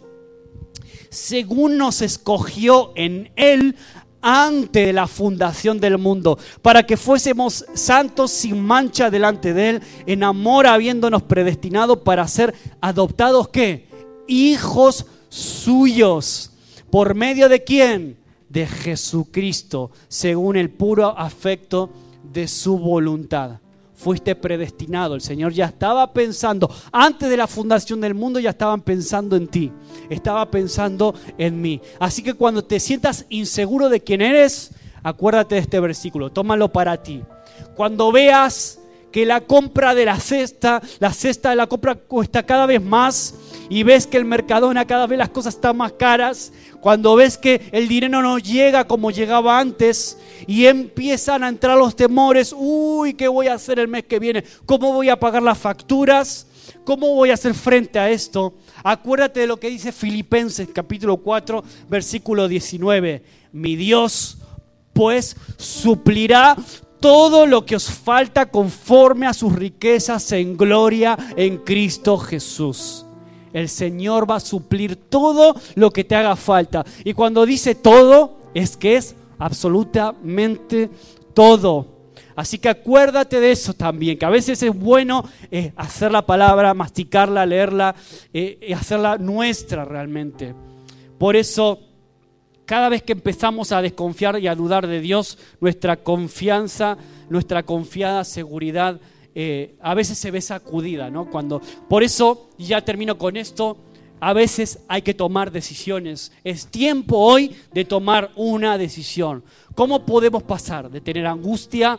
según 1.10 1.78
nos 1.78 2.02
escogió 2.02 2.92
en 2.96 3.32
Él 3.36 3.76
antes 4.22 4.86
de 4.86 4.94
la 4.94 5.08
fundación 5.08 5.80
del 5.80 5.98
mundo, 5.98 6.38
para 6.62 6.84
que 6.84 6.98
fuésemos 6.98 7.66
santos 7.74 8.32
sin 8.32 8.62
mancha 8.62 9.10
delante 9.10 9.54
de 9.54 9.70
Él, 9.70 9.82
en 10.06 10.24
amor 10.24 10.68
habiéndonos 10.68 11.24
predestinado 11.24 12.04
para 12.04 12.28
ser 12.28 12.54
adoptados, 12.82 13.50
¿qué? 13.50 13.88
Hijos 14.28 15.06
suyos. 15.30 16.52
¿Por 16.90 17.16
medio 17.16 17.50
de 17.50 17.64
quién? 17.64 18.18
De 18.50 18.68
Jesucristo, 18.68 19.92
según 20.08 20.58
el 20.58 20.70
puro 20.70 21.18
afecto 21.18 21.90
de 22.32 22.48
su 22.48 22.78
voluntad 22.78 23.60
fuiste 24.02 24.36
predestinado. 24.36 25.14
El 25.14 25.22
Señor 25.22 25.54
ya 25.54 25.66
estaba 25.66 26.12
pensando, 26.12 26.70
antes 26.92 27.30
de 27.30 27.38
la 27.38 27.48
fundación 27.48 28.02
del 28.02 28.16
mundo 28.16 28.40
ya 28.40 28.50
estaban 28.50 28.82
pensando 28.82 29.36
en 29.36 29.48
ti, 29.48 29.72
estaba 30.10 30.50
pensando 30.50 31.14
en 31.38 31.62
mí. 31.62 31.82
Así 32.00 32.24
que 32.24 32.34
cuando 32.34 32.64
te 32.64 32.80
sientas 32.80 33.26
inseguro 33.30 33.90
de 33.90 34.02
quién 34.02 34.22
eres, 34.22 34.72
acuérdate 35.04 35.56
de 35.56 35.62
este 35.62 35.80
versículo, 35.80 36.32
tómalo 36.32 36.72
para 36.72 37.02
ti. 37.02 37.22
Cuando 37.76 38.12
veas 38.12 38.80
que 39.12 39.26
la 39.26 39.42
compra 39.42 39.94
de 39.94 40.06
la 40.06 40.20
cesta, 40.20 40.82
la 41.00 41.14
cesta 41.14 41.52
de 41.52 41.58
la 41.58 41.68
compra 41.68 41.96
cuesta 41.96 42.44
cada 42.44 42.66
vez 42.66 42.82
más 42.82 43.36
y 43.72 43.84
ves 43.84 44.06
que 44.06 44.18
el 44.18 44.26
Mercadona 44.26 44.86
cada 44.86 45.08
vez 45.08 45.18
las 45.18 45.30
cosas 45.30 45.56
están 45.56 45.78
más 45.78 45.94
caras, 45.94 46.52
cuando 46.82 47.16
ves 47.16 47.38
que 47.38 47.70
el 47.72 47.88
dinero 47.88 48.22
no 48.22 48.38
llega 48.38 48.86
como 48.86 49.12
llegaba 49.12 49.58
antes 49.58 50.18
y 50.46 50.66
empiezan 50.66 51.42
a 51.42 51.48
entrar 51.48 51.78
los 51.78 51.96
temores, 51.96 52.54
uy, 52.54 53.14
¿qué 53.14 53.30
voy 53.30 53.48
a 53.48 53.54
hacer 53.54 53.80
el 53.80 53.88
mes 53.88 54.04
que 54.04 54.20
viene? 54.20 54.44
¿Cómo 54.66 54.92
voy 54.92 55.08
a 55.08 55.18
pagar 55.18 55.42
las 55.42 55.58
facturas? 55.58 56.48
¿Cómo 56.84 57.16
voy 57.16 57.30
a 57.30 57.36
hacer 57.36 57.54
frente 57.54 57.98
a 57.98 58.10
esto? 58.10 58.56
Acuérdate 58.84 59.40
de 59.40 59.48
lo 59.48 59.58
que 59.58 59.70
dice 59.70 59.94
Filipenses 59.94 60.68
capítulo 60.74 61.16
4, 61.16 61.64
versículo 61.90 62.50
19. 62.50 63.24
Mi 63.54 63.78
Dios, 63.78 64.38
pues, 64.92 65.38
suplirá 65.56 66.58
todo 67.00 67.46
lo 67.46 67.66
que 67.66 67.78
os 67.78 67.90
falta 67.90 68.48
conforme 68.48 69.28
a 69.28 69.34
sus 69.34 69.54
riquezas 69.54 70.30
en 70.34 70.58
gloria 70.58 71.18
en 71.38 71.60
Cristo 71.60 72.18
Jesús. 72.18 73.06
El 73.54 73.70
Señor 73.70 74.30
va 74.30 74.36
a 74.36 74.40
suplir 74.40 74.96
todo 74.96 75.56
lo 75.76 75.92
que 75.92 76.04
te 76.04 76.16
haga 76.16 76.36
falta. 76.36 76.86
Y 77.04 77.14
cuando 77.14 77.46
dice 77.46 77.76
todo, 77.76 78.38
es 78.54 78.78
que 78.78 78.96
es 78.96 79.16
absolutamente 79.38 80.90
todo. 81.34 81.88
Así 82.36 82.58
que 82.58 82.70
acuérdate 82.70 83.40
de 83.40 83.52
eso 83.52 83.74
también, 83.74 84.18
que 84.18 84.26
a 84.26 84.30
veces 84.30 84.64
es 84.64 84.74
bueno 84.74 85.24
eh, 85.52 85.74
hacer 85.76 86.12
la 86.12 86.26
palabra, 86.26 86.74
masticarla, 86.74 87.46
leerla, 87.46 87.96
eh, 88.34 88.74
hacerla 88.76 89.18
nuestra 89.18 89.86
realmente. 89.86 90.56
Por 91.18 91.36
eso, 91.36 91.80
cada 92.66 92.90
vez 92.90 93.04
que 93.04 93.12
empezamos 93.12 93.72
a 93.72 93.82
desconfiar 93.82 94.40
y 94.40 94.48
a 94.48 94.56
dudar 94.56 94.88
de 94.88 95.02
Dios, 95.02 95.38
nuestra 95.60 95.98
confianza, 95.98 96.98
nuestra 97.30 97.64
confiada 97.64 98.24
seguridad, 98.24 99.00
eh, 99.34 99.76
a 99.82 99.94
veces 99.94 100.18
se 100.18 100.32
ve 100.32 100.42
sacudida, 100.42 101.10
¿no? 101.10 101.30
Cuando, 101.30 101.62
por 101.90 102.04
eso, 102.04 102.50
ya 102.58 102.82
termino 102.84 103.18
con 103.18 103.38
esto, 103.38 103.78
a 104.20 104.34
veces 104.34 104.80
hay 104.88 105.02
que 105.02 105.14
tomar 105.14 105.52
decisiones. 105.52 106.32
Es 106.44 106.68
tiempo 106.68 107.18
hoy 107.18 107.56
de 107.74 107.86
tomar 107.86 108.32
una 108.36 108.78
decisión. 108.78 109.44
¿Cómo 109.74 110.06
podemos 110.06 110.44
pasar 110.44 110.92
de 110.92 111.02
tener 111.02 111.26
angustia 111.26 111.98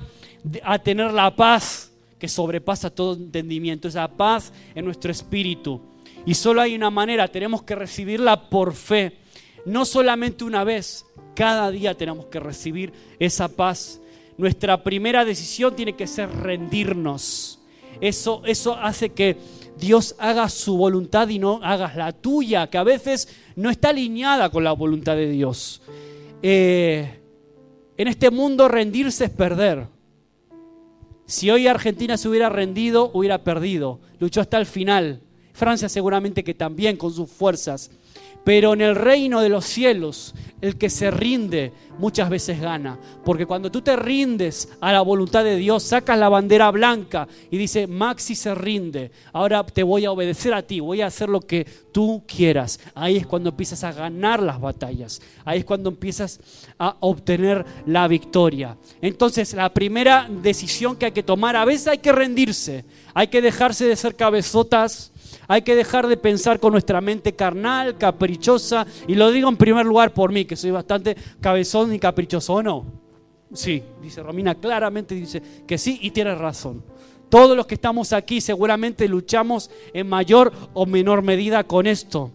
a 0.63 0.79
tener 0.79 1.13
la 1.13 1.35
paz 1.35 1.91
que 2.19 2.29
sobrepasa 2.29 2.91
todo 2.91 3.15
entendimiento? 3.15 3.89
Esa 3.89 4.09
paz 4.09 4.53
en 4.75 4.85
nuestro 4.85 5.11
espíritu. 5.11 5.81
Y 6.25 6.35
solo 6.35 6.61
hay 6.61 6.77
una 6.77 6.91
manera, 6.91 7.27
tenemos 7.27 7.65
que 7.65 7.75
recibirla 7.75 8.49
por 8.49 8.75
fe. 8.75 9.19
No 9.65 9.85
solamente 9.85 10.45
una 10.45 10.63
vez, 10.63 11.05
cada 11.35 11.71
día 11.71 11.97
tenemos 11.97 12.27
que 12.27 12.39
recibir 12.39 12.93
esa 13.19 13.49
paz. 13.49 14.01
Nuestra 14.43 14.83
primera 14.83 15.25
decisión 15.25 15.77
tiene 15.77 15.93
que 15.93 16.09
ser 16.09 16.29
rendirnos. 16.29 17.61
Eso, 18.01 18.43
eso 18.45 18.75
hace 18.75 19.11
que 19.11 19.37
Dios 19.79 20.17
haga 20.19 20.49
su 20.49 20.77
voluntad 20.77 21.29
y 21.29 21.39
no 21.39 21.61
hagas 21.63 21.95
la 21.95 22.11
tuya, 22.11 22.67
que 22.67 22.77
a 22.77 22.83
veces 22.83 23.29
no 23.55 23.71
está 23.71 23.91
alineada 23.91 24.51
con 24.51 24.65
la 24.65 24.73
voluntad 24.73 25.15
de 25.15 25.31
Dios. 25.31 25.81
Eh, 26.43 27.21
en 27.97 28.09
este 28.09 28.33
mundo 28.33 28.67
rendirse 28.67 29.27
es 29.27 29.31
perder. 29.31 29.87
Si 31.25 31.49
hoy 31.49 31.69
Argentina 31.69 32.17
se 32.17 32.29
hubiera 32.29 32.49
rendido, 32.49 33.13
hubiera 33.15 33.45
perdido. 33.45 34.01
Luchó 34.19 34.41
hasta 34.41 34.59
el 34.59 34.67
final. 34.67 35.21
Francia 35.53 35.89
seguramente 35.89 36.43
que 36.43 36.55
también 36.55 36.97
con 36.97 37.13
sus 37.13 37.31
fuerzas. 37.31 37.93
Pero 38.45 38.73
en 38.73 38.81
el 38.81 38.97
reino 38.97 39.41
de 39.41 39.49
los 39.49 39.65
cielos, 39.65 40.35
el 40.61 40.77
que 40.77 40.91
se 40.91 41.11
rinde 41.11 41.73
muchas 41.99 42.29
veces 42.29 42.61
gana. 42.61 42.99
Porque 43.25 43.47
cuando 43.47 43.71
tú 43.71 43.83
te 43.83 43.95
rindes 43.95 44.69
a 44.81 44.93
la 44.93 45.01
voluntad 45.01 45.45
de 45.45 45.57
Dios, 45.57 45.83
sacas 45.85 46.19
la 46.19 46.29
bandera 46.29 46.71
blanca 46.71 47.29
y 47.51 47.59
dice, 47.59 47.87
Maxi 47.87 48.35
se 48.35 48.55
rinde, 48.55 49.13
ahora 49.33 49.65
te 49.65 49.83
voy 49.83 50.05
a 50.05 50.13
obedecer 50.13 50.55
a 50.55 50.63
ti, 50.63 50.81
voy 50.81 51.03
a 51.03 51.07
hacer 51.07 51.29
lo 51.29 51.41
que 51.41 51.65
tú 51.93 52.25
quieras. 52.27 52.81
Ahí 52.95 53.17
es 53.17 53.27
cuando 53.27 53.51
empiezas 53.51 53.85
a 53.85 53.93
ganar 53.93 54.43
las 54.43 54.61
batallas. 54.61 55.21
Ahí 55.45 55.61
es 55.61 55.65
cuando 55.65 55.91
empiezas 55.91 56.41
a 56.79 56.97
obtener 57.01 57.65
la 57.87 58.09
victoria. 58.09 58.77
Entonces, 59.01 59.55
la 59.55 59.73
primera 59.73 60.29
decisión 60.29 60.97
que 60.97 61.07
hay 61.07 61.13
que 61.13 61.23
tomar, 61.23 61.55
a 61.55 61.65
veces 61.65 61.89
hay 61.89 61.99
que 61.99 62.13
rendirse, 62.13 62.85
hay 63.15 63.29
que 63.29 63.43
dejarse 63.43 63.87
de 63.87 63.95
ser 63.95 64.17
cabezotas 64.17 65.12
hay 65.53 65.61
que 65.61 65.77
dejar 65.77 66.07
de 66.07 66.17
pensar 66.17 66.59
con 66.59 66.73
nuestra 66.73 67.03
mente 67.03 67.35
carnal, 67.35 67.99
caprichosa, 67.99 68.87
y 69.07 69.17
lo 69.17 69.31
digo 69.31 69.51
en 69.51 69.59
primer 69.59 69.85
lugar 69.85 70.15
por 70.15 70.33
mí, 70.33 70.47
que 70.47 70.57
soy 70.57 70.71
bastante 70.71 71.15
cabezón 71.43 71.93
y 71.93 71.99
caprichoso, 71.99 72.55
¿o 72.55 72.63
no? 72.63 72.87
Sí, 73.53 73.83
dice 74.01 74.23
Romina, 74.23 74.55
claramente 74.55 75.15
dice 75.15 75.43
que 75.67 75.77
sí 75.77 75.99
y 76.01 76.11
tiene 76.11 76.35
razón. 76.35 76.83
Todos 77.29 77.55
los 77.55 77.67
que 77.67 77.75
estamos 77.75 78.15
aquí 78.15 78.41
seguramente 78.41 79.07
luchamos 79.07 79.71
en 79.93 80.09
mayor 80.09 80.55
o 80.73 80.87
menor 80.87 81.21
medida 81.21 81.65
con 81.65 81.87
esto. 81.87 82.31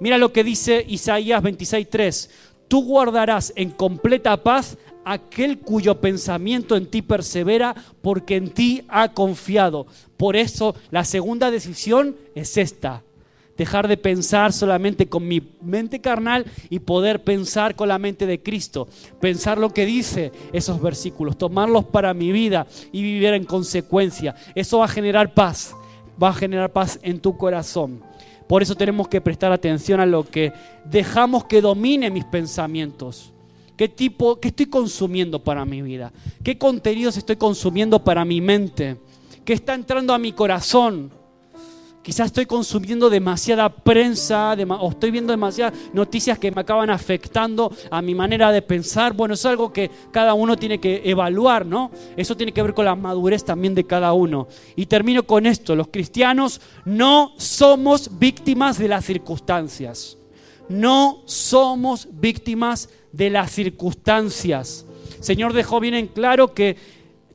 Mira 0.00 0.18
lo 0.18 0.32
que 0.32 0.42
dice 0.42 0.84
Isaías 0.88 1.44
26:3. 1.44 2.30
Tú 2.66 2.84
guardarás 2.84 3.52
en 3.54 3.70
completa 3.70 4.42
paz 4.42 4.76
aquel 5.06 5.60
cuyo 5.60 6.00
pensamiento 6.00 6.76
en 6.76 6.86
ti 6.86 7.00
persevera 7.00 7.76
porque 8.02 8.34
en 8.34 8.50
ti 8.50 8.82
ha 8.88 9.12
confiado. 9.12 9.86
Por 10.16 10.34
eso 10.34 10.74
la 10.90 11.04
segunda 11.04 11.52
decisión 11.52 12.16
es 12.34 12.56
esta. 12.56 13.02
Dejar 13.56 13.86
de 13.86 13.96
pensar 13.96 14.52
solamente 14.52 15.08
con 15.08 15.26
mi 15.26 15.40
mente 15.62 16.00
carnal 16.00 16.44
y 16.70 16.80
poder 16.80 17.22
pensar 17.22 17.76
con 17.76 17.88
la 17.88 17.98
mente 17.98 18.26
de 18.26 18.42
Cristo. 18.42 18.88
Pensar 19.20 19.58
lo 19.58 19.72
que 19.72 19.86
dice 19.86 20.32
esos 20.52 20.82
versículos, 20.82 21.38
tomarlos 21.38 21.84
para 21.84 22.12
mi 22.12 22.32
vida 22.32 22.66
y 22.90 23.00
vivir 23.02 23.32
en 23.32 23.44
consecuencia. 23.44 24.34
Eso 24.56 24.78
va 24.78 24.86
a 24.86 24.88
generar 24.88 25.32
paz, 25.32 25.72
va 26.20 26.30
a 26.30 26.34
generar 26.34 26.72
paz 26.72 26.98
en 27.02 27.20
tu 27.20 27.36
corazón. 27.38 28.02
Por 28.48 28.60
eso 28.60 28.74
tenemos 28.74 29.06
que 29.06 29.20
prestar 29.20 29.52
atención 29.52 30.00
a 30.00 30.06
lo 30.06 30.24
que 30.24 30.52
dejamos 30.84 31.44
que 31.44 31.60
domine 31.60 32.10
mis 32.10 32.24
pensamientos. 32.24 33.32
¿Qué 33.76 33.88
tipo, 33.88 34.40
qué 34.40 34.48
estoy 34.48 34.66
consumiendo 34.66 35.42
para 35.42 35.64
mi 35.64 35.82
vida? 35.82 36.12
¿Qué 36.42 36.56
contenidos 36.56 37.16
estoy 37.16 37.36
consumiendo 37.36 38.02
para 38.02 38.24
mi 38.24 38.40
mente? 38.40 38.96
¿Qué 39.44 39.52
está 39.52 39.74
entrando 39.74 40.14
a 40.14 40.18
mi 40.18 40.32
corazón? 40.32 41.10
Quizás 42.06 42.26
estoy 42.26 42.46
consumiendo 42.46 43.10
demasiada 43.10 43.68
prensa 43.68 44.54
o 44.80 44.90
estoy 44.90 45.10
viendo 45.10 45.32
demasiadas 45.32 45.74
noticias 45.92 46.38
que 46.38 46.52
me 46.52 46.60
acaban 46.60 46.88
afectando 46.88 47.72
a 47.90 48.00
mi 48.00 48.14
manera 48.14 48.52
de 48.52 48.62
pensar. 48.62 49.12
Bueno, 49.12 49.34
es 49.34 49.44
algo 49.44 49.72
que 49.72 49.90
cada 50.12 50.32
uno 50.32 50.56
tiene 50.56 50.78
que 50.78 51.02
evaluar, 51.04 51.66
¿no? 51.66 51.90
Eso 52.16 52.36
tiene 52.36 52.52
que 52.52 52.62
ver 52.62 52.74
con 52.74 52.84
la 52.84 52.94
madurez 52.94 53.44
también 53.44 53.74
de 53.74 53.82
cada 53.84 54.12
uno. 54.12 54.46
Y 54.76 54.86
termino 54.86 55.24
con 55.24 55.46
esto. 55.46 55.74
Los 55.74 55.88
cristianos 55.88 56.60
no 56.84 57.32
somos 57.38 58.20
víctimas 58.20 58.78
de 58.78 58.86
las 58.86 59.04
circunstancias. 59.04 60.16
No 60.68 61.22
somos 61.24 62.08
víctimas 62.12 62.88
de 62.88 63.05
las 63.18 63.50
circunstancias. 63.52 64.86
Señor 65.20 65.52
dejó 65.52 65.80
bien 65.80 65.94
en 65.94 66.06
claro 66.08 66.54
que 66.54 66.76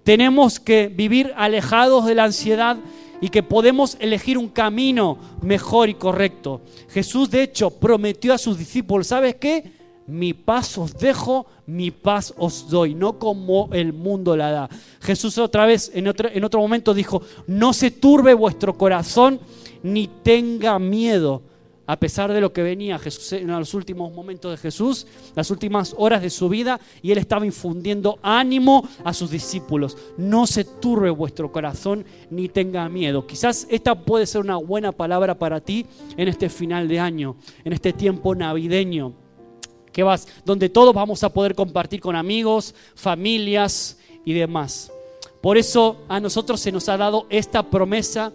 tenemos 0.04 0.60
que 0.60 0.88
vivir 0.88 1.34
alejados 1.36 2.06
de 2.06 2.16
la 2.16 2.26
ansiedad 2.26 2.78
y 3.20 3.30
que 3.30 3.44
podemos 3.44 3.98
elegir 4.00 4.38
un 4.38 4.50
camino 4.50 5.18
mejor 5.42 5.90
y 5.90 5.94
correcto. 5.94 6.62
Jesús 6.90 7.30
de 7.30 7.44
hecho 7.44 7.70
prometió 7.70 8.34
a 8.34 8.38
sus 8.38 8.58
discípulos, 8.58 9.08
¿sabes 9.08 9.36
qué? 9.36 9.80
Mi 10.08 10.34
paz 10.34 10.78
os 10.78 10.98
dejo, 10.98 11.46
mi 11.68 11.92
paz 11.92 12.34
os 12.38 12.68
doy, 12.68 12.96
no 12.96 13.20
como 13.20 13.70
el 13.72 13.94
mundo 13.94 14.36
la 14.36 14.52
da. 14.52 14.70
Jesús 15.00 15.38
otra 15.38 15.66
vez 15.66 15.92
en 15.94 16.08
otro 16.08 16.60
momento 16.60 16.94
dijo, 16.94 17.22
no 17.48 17.74
se 17.74 17.92
turbe 17.92 18.34
vuestro 18.34 18.78
corazón 18.78 19.40
ni 19.84 20.08
tenga 20.08 20.80
miedo 20.80 21.44
a 21.92 21.98
pesar 21.98 22.32
de 22.32 22.40
lo 22.40 22.54
que 22.54 22.64
venía 22.64 22.98
Jesús, 23.00 23.34
en 23.34 23.48
los 23.48 23.74
últimos 23.74 24.14
momentos 24.14 24.50
de 24.50 24.56
Jesús, 24.56 25.06
las 25.36 25.52
últimas 25.52 25.94
horas 25.98 26.22
de 26.22 26.30
su 26.30 26.48
vida, 26.48 26.80
y 27.02 27.12
él 27.12 27.18
estaba 27.18 27.46
infundiendo 27.46 28.18
ánimo 28.24 28.88
a 29.04 29.14
sus 29.14 29.30
discípulos. 29.30 29.98
No 30.16 30.48
se 30.48 30.64
turbe 30.64 31.10
vuestro 31.10 31.52
corazón 31.52 32.06
ni 32.30 32.48
tenga 32.48 32.88
miedo. 32.88 33.28
Quizás 33.28 33.68
esta 33.70 33.94
puede 33.94 34.26
ser 34.26 34.40
una 34.40 34.56
buena 34.56 34.94
palabra 34.94 35.38
para 35.38 35.60
ti 35.60 35.86
en 36.16 36.30
este 36.30 36.48
final 36.48 36.88
de 36.88 37.02
año, 37.02 37.36
en 37.66 37.74
este 37.74 37.92
tiempo 37.92 38.36
navideño, 38.36 39.12
que 39.92 40.04
vas, 40.04 40.30
donde 40.46 40.70
todos 40.70 40.96
vamos 40.96 41.26
a 41.26 41.34
poder 41.34 41.56
compartir 41.56 42.00
con 42.00 42.16
amigos, 42.16 42.74
familias 42.96 44.00
y 44.24 44.32
demás. 44.32 44.94
Por 45.42 45.58
eso 45.58 45.98
a 46.08 46.22
nosotros 46.22 46.62
se 46.62 46.72
nos 46.72 46.88
ha 46.88 46.96
dado 46.96 47.26
esta 47.30 47.70
promesa 47.70 48.32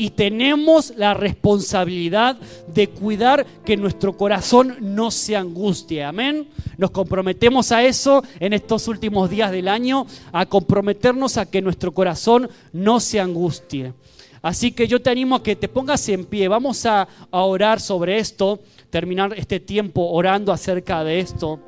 y 0.00 0.08
tenemos 0.08 0.94
la 0.96 1.12
responsabilidad 1.12 2.38
de 2.72 2.88
cuidar 2.88 3.44
que 3.66 3.76
nuestro 3.76 4.16
corazón 4.16 4.78
no 4.80 5.10
se 5.10 5.36
angustie. 5.36 6.02
Amén. 6.02 6.48
Nos 6.78 6.90
comprometemos 6.90 7.70
a 7.70 7.84
eso 7.84 8.24
en 8.38 8.54
estos 8.54 8.88
últimos 8.88 9.28
días 9.28 9.52
del 9.52 9.68
año, 9.68 10.06
a 10.32 10.46
comprometernos 10.46 11.36
a 11.36 11.44
que 11.44 11.60
nuestro 11.60 11.92
corazón 11.92 12.48
no 12.72 12.98
se 12.98 13.20
angustie. 13.20 13.92
Así 14.40 14.72
que 14.72 14.88
yo 14.88 15.02
te 15.02 15.10
animo 15.10 15.36
a 15.36 15.42
que 15.42 15.54
te 15.54 15.68
pongas 15.68 16.08
en 16.08 16.24
pie. 16.24 16.48
Vamos 16.48 16.86
a, 16.86 17.06
a 17.30 17.42
orar 17.42 17.78
sobre 17.78 18.18
esto, 18.18 18.60
terminar 18.88 19.34
este 19.36 19.60
tiempo 19.60 20.08
orando 20.12 20.50
acerca 20.50 21.04
de 21.04 21.20
esto. 21.20 21.60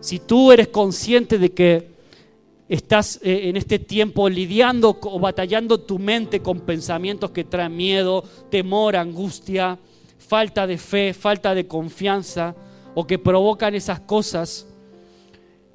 Si 0.00 0.18
tú 0.18 0.50
eres 0.50 0.68
consciente 0.68 1.36
de 1.36 1.52
que 1.52 1.95
estás 2.68 3.20
eh, 3.22 3.48
en 3.48 3.56
este 3.56 3.78
tiempo 3.78 4.28
lidiando 4.28 4.98
o 5.00 5.20
batallando 5.20 5.80
tu 5.80 5.98
mente 5.98 6.40
con 6.40 6.60
pensamientos 6.60 7.30
que 7.30 7.44
traen 7.44 7.76
miedo, 7.76 8.24
temor, 8.50 8.96
angustia, 8.96 9.78
falta 10.18 10.66
de 10.66 10.78
fe, 10.78 11.14
falta 11.14 11.54
de 11.54 11.66
confianza 11.66 12.54
o 12.94 13.06
que 13.06 13.18
provocan 13.18 13.74
esas 13.74 14.00
cosas, 14.00 14.66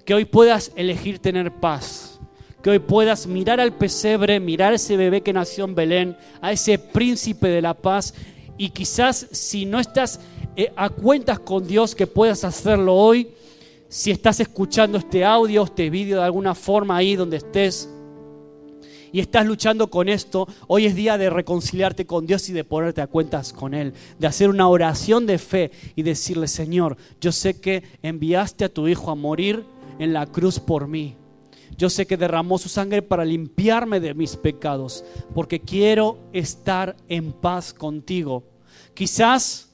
que 0.06 0.14
hoy 0.14 0.26
puedas 0.26 0.72
elegir 0.76 1.20
tener 1.20 1.52
paz, 1.52 2.20
que 2.62 2.72
hoy 2.72 2.80
puedas 2.80 3.28
mirar 3.28 3.60
al 3.60 3.74
pesebre, 3.74 4.40
mirar 4.40 4.74
a 4.74 4.76
ese 4.76 4.98
bebé 4.98 5.22
que 5.22 5.34
nació 5.34 5.66
en 5.66 5.76
Belén, 5.76 6.18
a 6.42 6.52
ese 6.52 6.78
príncipe 6.78 7.48
de 7.48 7.62
la 7.62 7.74
paz 7.74 8.14
y 8.58 8.70
quizás 8.70 9.28
si 9.32 9.66
no 9.66 9.80
estás 9.80 10.20
eh, 10.56 10.74
a 10.76 10.90
cuentas 10.90 11.40
con 11.40 11.66
Dios 11.66 11.96
que 11.96 12.08
puedas 12.08 12.44
hacerlo 12.44 12.96
hoy, 12.96 13.30
si 13.92 14.10
estás 14.10 14.40
escuchando 14.40 14.98
este 14.98 15.26
audio, 15.26 15.64
este 15.64 15.90
vídeo 15.90 16.16
de 16.16 16.24
alguna 16.24 16.56
forma 16.56 16.96
ahí 16.96 17.18
donde 17.18 17.36
estés 17.36 17.90
y 19.12 19.20
estás 19.20 19.46
luchando 19.46 19.90
con 19.90 20.08
esto, 20.08 20.48
hoy 20.68 20.86
es 20.86 20.96
día 20.96 21.18
de 21.18 21.30
reconciliarte 21.30 22.06
con 22.06 22.26
Dios 22.26 22.48
y 22.48 22.54
de 22.54 22.64
ponerte 22.64 23.02
a 23.02 23.08
cuentas 23.08 23.52
con 23.52 23.74
Él, 23.74 23.94
de 24.18 24.28
hacer 24.28 24.50
una 24.50 24.70
oración 24.70 25.26
de 25.26 25.38
fe 25.38 25.72
y 25.98 26.04
decirle, 26.04 26.48
Señor, 26.48 26.96
yo 27.20 27.34
sé 27.34 27.60
que 27.60 27.84
enviaste 28.02 28.64
a 28.64 28.74
tu 28.74 28.88
Hijo 28.88 29.12
a 29.12 29.16
morir 29.16 29.66
en 30.00 30.14
la 30.14 30.26
cruz 30.26 30.58
por 30.58 30.88
mí. 30.88 31.18
Yo 31.78 31.90
sé 31.90 32.08
que 32.08 32.16
derramó 32.16 32.58
su 32.60 32.70
sangre 32.70 33.02
para 33.02 33.26
limpiarme 33.26 34.00
de 34.00 34.14
mis 34.14 34.38
pecados, 34.38 35.04
porque 35.36 35.60
quiero 35.60 36.18
estar 36.32 36.96
en 37.10 37.34
paz 37.34 37.74
contigo. 37.74 38.44
Quizás 38.94 39.71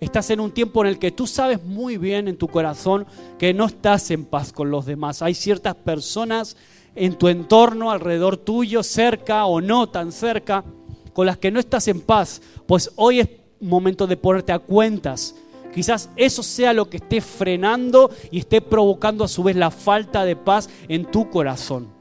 estás 0.00 0.30
en 0.30 0.40
un 0.40 0.52
tiempo 0.52 0.82
en 0.82 0.88
el 0.88 0.98
que 0.98 1.10
tú 1.10 1.26
sabes 1.26 1.62
muy 1.62 1.96
bien 1.96 2.28
en 2.28 2.36
tu 2.36 2.48
corazón 2.48 3.06
que 3.38 3.54
no 3.54 3.66
estás 3.66 4.10
en 4.10 4.24
paz 4.24 4.52
con 4.52 4.70
los 4.70 4.86
demás. 4.86 5.22
Hay 5.22 5.34
ciertas 5.34 5.74
personas 5.74 6.56
en 6.94 7.14
tu 7.14 7.28
entorno, 7.28 7.90
alrededor 7.90 8.36
tuyo, 8.36 8.82
cerca 8.82 9.46
o 9.46 9.60
no 9.60 9.88
tan 9.88 10.12
cerca, 10.12 10.64
con 11.12 11.26
las 11.26 11.38
que 11.38 11.50
no 11.50 11.60
estás 11.60 11.88
en 11.88 12.00
paz. 12.00 12.40
Pues 12.66 12.90
hoy 12.96 13.20
es 13.20 13.28
momento 13.60 14.06
de 14.06 14.16
ponerte 14.16 14.52
a 14.52 14.58
cuentas 14.58 15.34
Quizás 15.76 16.08
eso 16.16 16.42
sea 16.42 16.72
lo 16.72 16.88
que 16.88 16.96
esté 16.96 17.20
frenando 17.20 18.10
y 18.30 18.38
esté 18.38 18.62
provocando 18.62 19.24
a 19.24 19.28
su 19.28 19.42
vez 19.42 19.56
la 19.56 19.70
falta 19.70 20.24
de 20.24 20.34
paz 20.34 20.70
en 20.88 21.04
tu 21.04 21.28
corazón. 21.28 21.95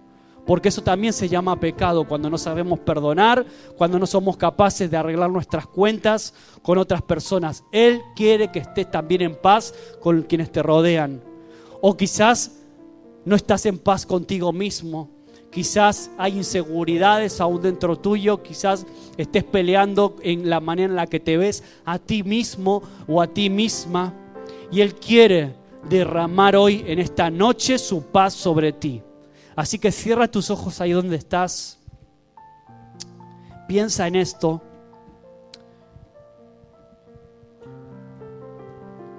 Porque 0.45 0.69
eso 0.69 0.83
también 0.83 1.13
se 1.13 1.27
llama 1.27 1.59
pecado 1.59 2.07
cuando 2.07 2.29
no 2.29 2.37
sabemos 2.37 2.79
perdonar, 2.79 3.45
cuando 3.77 3.97
no 3.97 4.05
somos 4.05 4.37
capaces 4.37 4.91
de 4.91 4.97
arreglar 4.97 5.29
nuestras 5.29 5.65
cuentas 5.65 6.33
con 6.61 6.77
otras 6.77 7.01
personas. 7.01 7.63
Él 7.71 8.01
quiere 8.15 8.51
que 8.51 8.59
estés 8.59 8.89
también 8.89 9.21
en 9.21 9.35
paz 9.35 9.73
con 10.01 10.21
quienes 10.23 10.51
te 10.51 10.61
rodean. 10.61 11.21
O 11.81 11.97
quizás 11.97 12.59
no 13.25 13.35
estás 13.35 13.65
en 13.65 13.79
paz 13.79 14.05
contigo 14.05 14.53
mismo 14.53 15.15
Quizás 15.55 16.11
hay 16.17 16.35
inseguridades 16.35 17.39
aún 17.39 17.61
dentro 17.61 17.95
tuyo, 17.97 18.43
quizás 18.43 18.85
estés 19.15 19.45
peleando 19.45 20.17
en 20.21 20.49
la 20.49 20.59
manera 20.59 20.89
en 20.89 20.97
la 20.97 21.07
que 21.07 21.21
te 21.21 21.37
ves 21.37 21.63
a 21.85 21.97
ti 21.97 22.23
mismo 22.23 22.83
o 23.07 23.21
a 23.21 23.27
ti 23.27 23.49
misma. 23.49 24.13
Y 24.69 24.81
Él 24.81 24.95
quiere 24.95 25.55
derramar 25.87 26.57
hoy 26.57 26.83
en 26.85 26.99
esta 26.99 27.29
noche 27.29 27.77
su 27.77 28.03
paz 28.03 28.33
sobre 28.33 28.73
ti. 28.73 29.01
Así 29.55 29.79
que 29.79 29.91
cierra 29.91 30.27
tus 30.27 30.49
ojos 30.49 30.81
ahí 30.81 30.91
donde 30.91 31.15
estás. 31.15 31.79
Piensa 33.67 34.07
en 34.07 34.15
esto. 34.15 34.61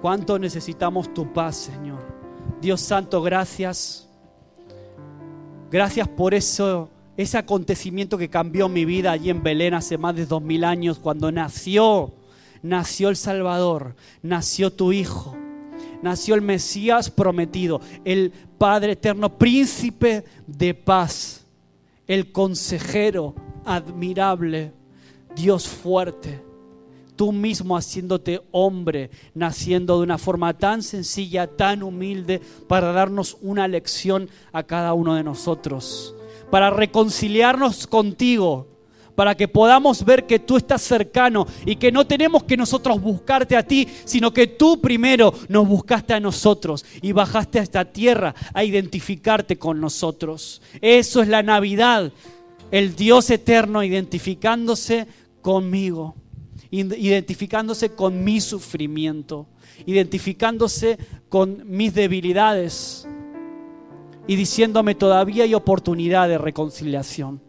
¿Cuánto 0.01 0.37
necesitamos 0.37 1.13
tu 1.13 1.33
paz, 1.33 1.55
Señor? 1.55 2.05
Dios 2.61 2.81
Santo, 2.81 3.21
gracias 3.21 4.07
Gracias 5.69 6.07
por 6.07 6.33
eso, 6.33 6.89
ese 7.17 7.37
acontecimiento 7.37 8.17
que 8.17 8.29
cambió 8.29 8.69
mi 8.69 8.85
vida 8.85 9.11
allí 9.11 9.29
en 9.29 9.43
Belén 9.43 9.73
hace 9.73 9.97
más 9.97 10.15
de 10.15 10.25
dos 10.25 10.41
mil 10.41 10.63
años, 10.63 10.97
cuando 10.97 11.29
nació, 11.29 12.13
nació 12.61 13.09
el 13.09 13.17
Salvador, 13.17 13.95
nació 14.21 14.71
tu 14.71 14.93
Hijo, 14.93 15.35
nació 16.01 16.35
el 16.35 16.41
Mesías 16.41 17.09
prometido, 17.09 17.81
el 18.05 18.31
Padre 18.57 18.93
eterno, 18.93 19.37
príncipe 19.37 20.25
de 20.45 20.73
paz, 20.73 21.45
el 22.07 22.31
consejero 22.31 23.35
admirable, 23.65 24.71
Dios 25.35 25.67
fuerte 25.67 26.47
tú 27.17 27.33
mismo 27.33 27.75
haciéndote 27.75 28.41
hombre, 28.51 29.09
naciendo 29.33 29.97
de 29.97 30.03
una 30.03 30.17
forma 30.17 30.57
tan 30.57 30.81
sencilla, 30.83 31.47
tan 31.47 31.83
humilde, 31.83 32.39
para 32.67 32.93
darnos 32.93 33.37
una 33.41 33.67
lección 33.67 34.29
a 34.53 34.63
cada 34.63 34.93
uno 34.93 35.15
de 35.15 35.23
nosotros, 35.23 36.15
para 36.49 36.69
reconciliarnos 36.69 37.87
contigo, 37.87 38.67
para 39.17 39.33
que 39.33 39.47
podamos 39.47 40.05
ver 40.05 40.27
que 40.27 40.37
tú 40.37 40.57
estás 40.57 40.83
cercano 40.83 41.47
y 41.65 41.77
que 41.77 41.91
no 41.91 42.05
tenemos 42.05 42.43
que 42.43 42.55
nosotros 42.55 43.01
buscarte 43.01 43.57
a 43.57 43.63
ti, 43.63 43.87
sino 44.05 44.31
que 44.31 44.45
tú 44.45 44.79
primero 44.79 45.33
nos 45.49 45.67
buscaste 45.67 46.13
a 46.13 46.19
nosotros 46.19 46.85
y 47.01 47.13
bajaste 47.13 47.57
a 47.57 47.63
esta 47.63 47.85
tierra 47.85 48.35
a 48.53 48.63
identificarte 48.63 49.57
con 49.57 49.81
nosotros. 49.81 50.61
Eso 50.81 51.23
es 51.23 51.29
la 51.29 51.41
Navidad, 51.41 52.11
el 52.69 52.95
Dios 52.95 53.31
eterno 53.31 53.81
identificándose 53.81 55.07
conmigo 55.41 56.13
identificándose 56.69 57.93
con 57.93 58.23
mi 58.23 58.39
sufrimiento, 58.39 59.47
identificándose 59.87 60.99
con 61.29 61.63
mis 61.65 61.95
debilidades 61.95 63.07
y 64.27 64.35
diciéndome 64.35 64.93
todavía 64.93 65.45
hay 65.45 65.55
oportunidad 65.55 66.27
de 66.27 66.37
reconciliación. 66.37 67.46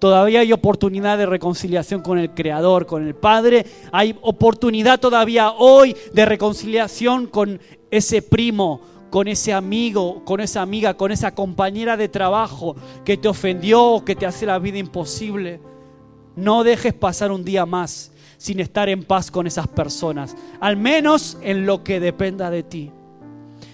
Todavía 0.00 0.40
hay 0.40 0.52
oportunidad 0.52 1.18
de 1.18 1.26
reconciliación 1.26 2.00
con 2.00 2.18
el 2.18 2.30
Creador, 2.30 2.86
con 2.86 3.06
el 3.06 3.14
Padre. 3.14 3.66
Hay 3.92 4.16
oportunidad 4.22 4.98
todavía 4.98 5.52
hoy 5.52 5.94
de 6.14 6.24
reconciliación 6.24 7.26
con 7.26 7.60
ese 7.90 8.22
primo, 8.22 8.80
con 9.10 9.28
ese 9.28 9.52
amigo, 9.52 10.24
con 10.24 10.40
esa 10.40 10.62
amiga, 10.62 10.94
con 10.94 11.12
esa 11.12 11.34
compañera 11.34 11.98
de 11.98 12.08
trabajo 12.08 12.76
que 13.04 13.18
te 13.18 13.28
ofendió 13.28 14.02
que 14.04 14.16
te 14.16 14.24
hace 14.24 14.46
la 14.46 14.58
vida 14.58 14.78
imposible. 14.78 15.60
No 16.34 16.64
dejes 16.64 16.94
pasar 16.94 17.30
un 17.30 17.44
día 17.44 17.66
más 17.66 18.10
sin 18.38 18.58
estar 18.60 18.88
en 18.88 19.04
paz 19.04 19.30
con 19.30 19.46
esas 19.46 19.68
personas, 19.68 20.34
al 20.60 20.78
menos 20.78 21.36
en 21.42 21.66
lo 21.66 21.84
que 21.84 22.00
dependa 22.00 22.50
de 22.50 22.62
ti. 22.62 22.90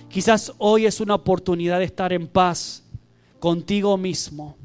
Quizás 0.09 0.53
hoy 0.59 0.87
es 0.87 1.01
una 1.01 1.15
oportunidad 1.15 1.79
de 1.79 1.85
estar 1.85 2.13
en 2.13 2.27
paz 2.27 2.83
contigo 3.39 3.97
mismo. 3.97 4.57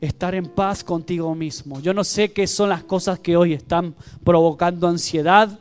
Estar 0.00 0.34
en 0.34 0.46
paz 0.46 0.84
contigo 0.84 1.34
mismo. 1.34 1.80
Yo 1.80 1.92
no 1.92 2.04
sé 2.04 2.32
qué 2.32 2.46
son 2.46 2.68
las 2.68 2.84
cosas 2.84 3.18
que 3.18 3.36
hoy 3.36 3.52
están 3.52 3.94
provocando 4.22 4.86
ansiedad, 4.86 5.58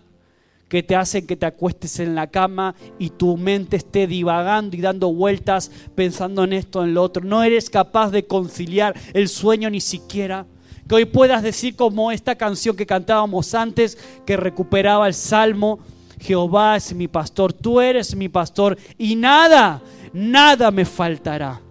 que 0.69 0.83
te 0.83 0.95
hacen 0.95 1.25
que 1.25 1.35
te 1.35 1.45
acuestes 1.45 1.99
en 1.99 2.13
la 2.13 2.27
cama 2.27 2.75
y 2.99 3.09
tu 3.09 3.37
mente 3.37 3.77
esté 3.77 4.05
divagando 4.05 4.75
y 4.75 4.81
dando 4.81 5.11
vueltas 5.13 5.71
pensando 5.95 6.43
en 6.43 6.53
esto, 6.53 6.83
en 6.83 6.93
lo 6.93 7.03
otro. 7.03 7.23
No 7.23 7.41
eres 7.41 7.69
capaz 7.69 8.11
de 8.11 8.25
conciliar 8.25 8.95
el 9.13 9.27
sueño 9.29 9.69
ni 9.69 9.81
siquiera. 9.81 10.45
Que 10.87 10.95
hoy 10.95 11.05
puedas 11.05 11.43
decir 11.43 11.75
como 11.75 12.11
esta 12.11 12.35
canción 12.35 12.75
que 12.75 12.85
cantábamos 12.85 13.53
antes, 13.53 13.97
que 14.25 14.37
recuperaba 14.37 15.07
el 15.07 15.13
salmo, 15.13 15.79
Jehová 16.19 16.77
es 16.77 16.93
mi 16.93 17.07
pastor, 17.07 17.53
tú 17.53 17.79
eres 17.79 18.15
mi 18.15 18.29
pastor 18.29 18.77
y 18.97 19.15
nada, 19.15 19.81
nada 20.13 20.71
me 20.71 20.85
faltará. 20.85 21.61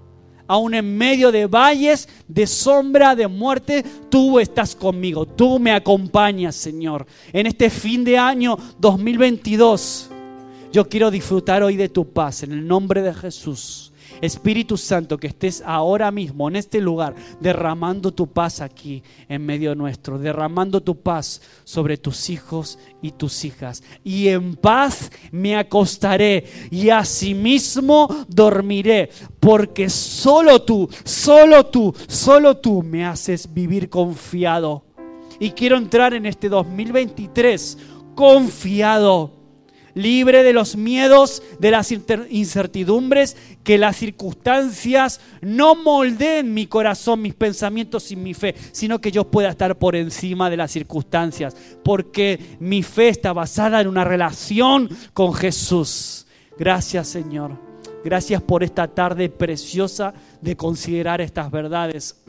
Aún 0.46 0.74
en 0.74 0.96
medio 0.96 1.32
de 1.32 1.46
valles, 1.46 2.09
de 2.28 2.46
sombra, 2.46 3.14
de 3.14 3.26
muerte, 3.26 3.85
tú 4.09 4.38
estás 4.38 4.76
conmigo, 4.76 5.26
tú 5.26 5.59
me 5.59 5.72
acompañas, 5.72 6.54
Señor. 6.56 7.06
En 7.32 7.46
este 7.46 7.70
fin 7.70 8.04
de 8.04 8.18
año 8.18 8.56
2022, 8.78 10.11
yo 10.72 10.88
quiero 10.88 11.11
disfrutar 11.11 11.62
hoy 11.62 11.76
de 11.76 11.88
tu 11.88 12.09
paz, 12.12 12.42
en 12.42 12.52
el 12.52 12.66
nombre 12.66 13.02
de 13.02 13.14
Jesús. 13.14 13.92
Espíritu 14.20 14.76
Santo, 14.76 15.18
que 15.18 15.26
estés 15.26 15.62
ahora 15.64 16.11
mismo 16.11 16.48
en 16.48 16.57
este 16.57 16.81
lugar 16.81 17.14
derramando 17.40 18.12
tu 18.12 18.26
paz 18.26 18.61
aquí 18.61 19.02
en 19.29 19.44
medio 19.44 19.74
nuestro, 19.74 20.18
derramando 20.18 20.83
tu 20.83 21.00
paz 21.00 21.40
sobre 21.64 21.96
tus 21.96 22.31
hijos 22.31 22.79
y 23.02 23.12
tus 23.12 23.44
hijas. 23.44 23.83
Y 24.05 24.29
en 24.29 24.57
paz 24.57 25.11
me 25.31 25.57
acostaré 25.57 26.44
y 26.70 26.90
asimismo 26.90 28.09
dormiré, 28.29 29.11
porque 29.40 29.88
solo 29.90 30.62
tú, 30.62 30.88
solo 31.05 31.66
tú, 31.66 31.94
solo 32.09 32.57
tú 32.57 32.83
me 32.83 33.05
haces 33.05 33.52
vivir 33.52 33.88
confiado. 33.88 34.85
Y 35.38 35.50
quiero 35.50 35.76
entrar 35.76 36.14
en 36.14 36.26
este 36.26 36.48
2023 36.48 37.79
confiado 38.14 39.36
libre 39.96 40.42
de 40.42 40.52
los 40.52 40.76
miedos, 40.76 41.42
de 41.59 41.70
las 41.70 41.90
incertidumbres, 41.90 43.35
que 43.64 43.78
las 43.78 43.96
circunstancias 43.96 45.20
no 45.40 45.74
moldeen 45.74 46.52
mi 46.52 46.66
corazón, 46.66 47.22
mis 47.22 47.35
pensamientos 47.35 48.12
y 48.12 48.16
mi 48.16 48.35
fe, 48.35 48.54
sino 48.72 49.00
que 49.00 49.11
yo 49.11 49.30
pueda 49.30 49.48
estar 49.48 49.78
por 49.78 49.96
encima 49.96 50.50
de 50.50 50.59
las 50.59 50.70
circunstancias, 50.70 51.56
porque 51.82 52.56
mi 52.61 52.82
fe 52.82 53.09
está 53.09 53.32
basada 53.32 53.80
en 53.80 53.88
una 53.88 54.04
relación 54.04 54.90
con 55.14 55.32
Jesús. 55.32 56.26
Gracias 56.59 57.09
Señor. 57.09 57.59
Gracias 58.04 58.42
por 58.42 58.62
esta 58.62 58.88
tarde 58.88 59.30
preciosa 59.30 60.12
de 60.42 60.56
considerar 60.56 61.22
estas 61.22 61.50
verdades. 61.50 62.22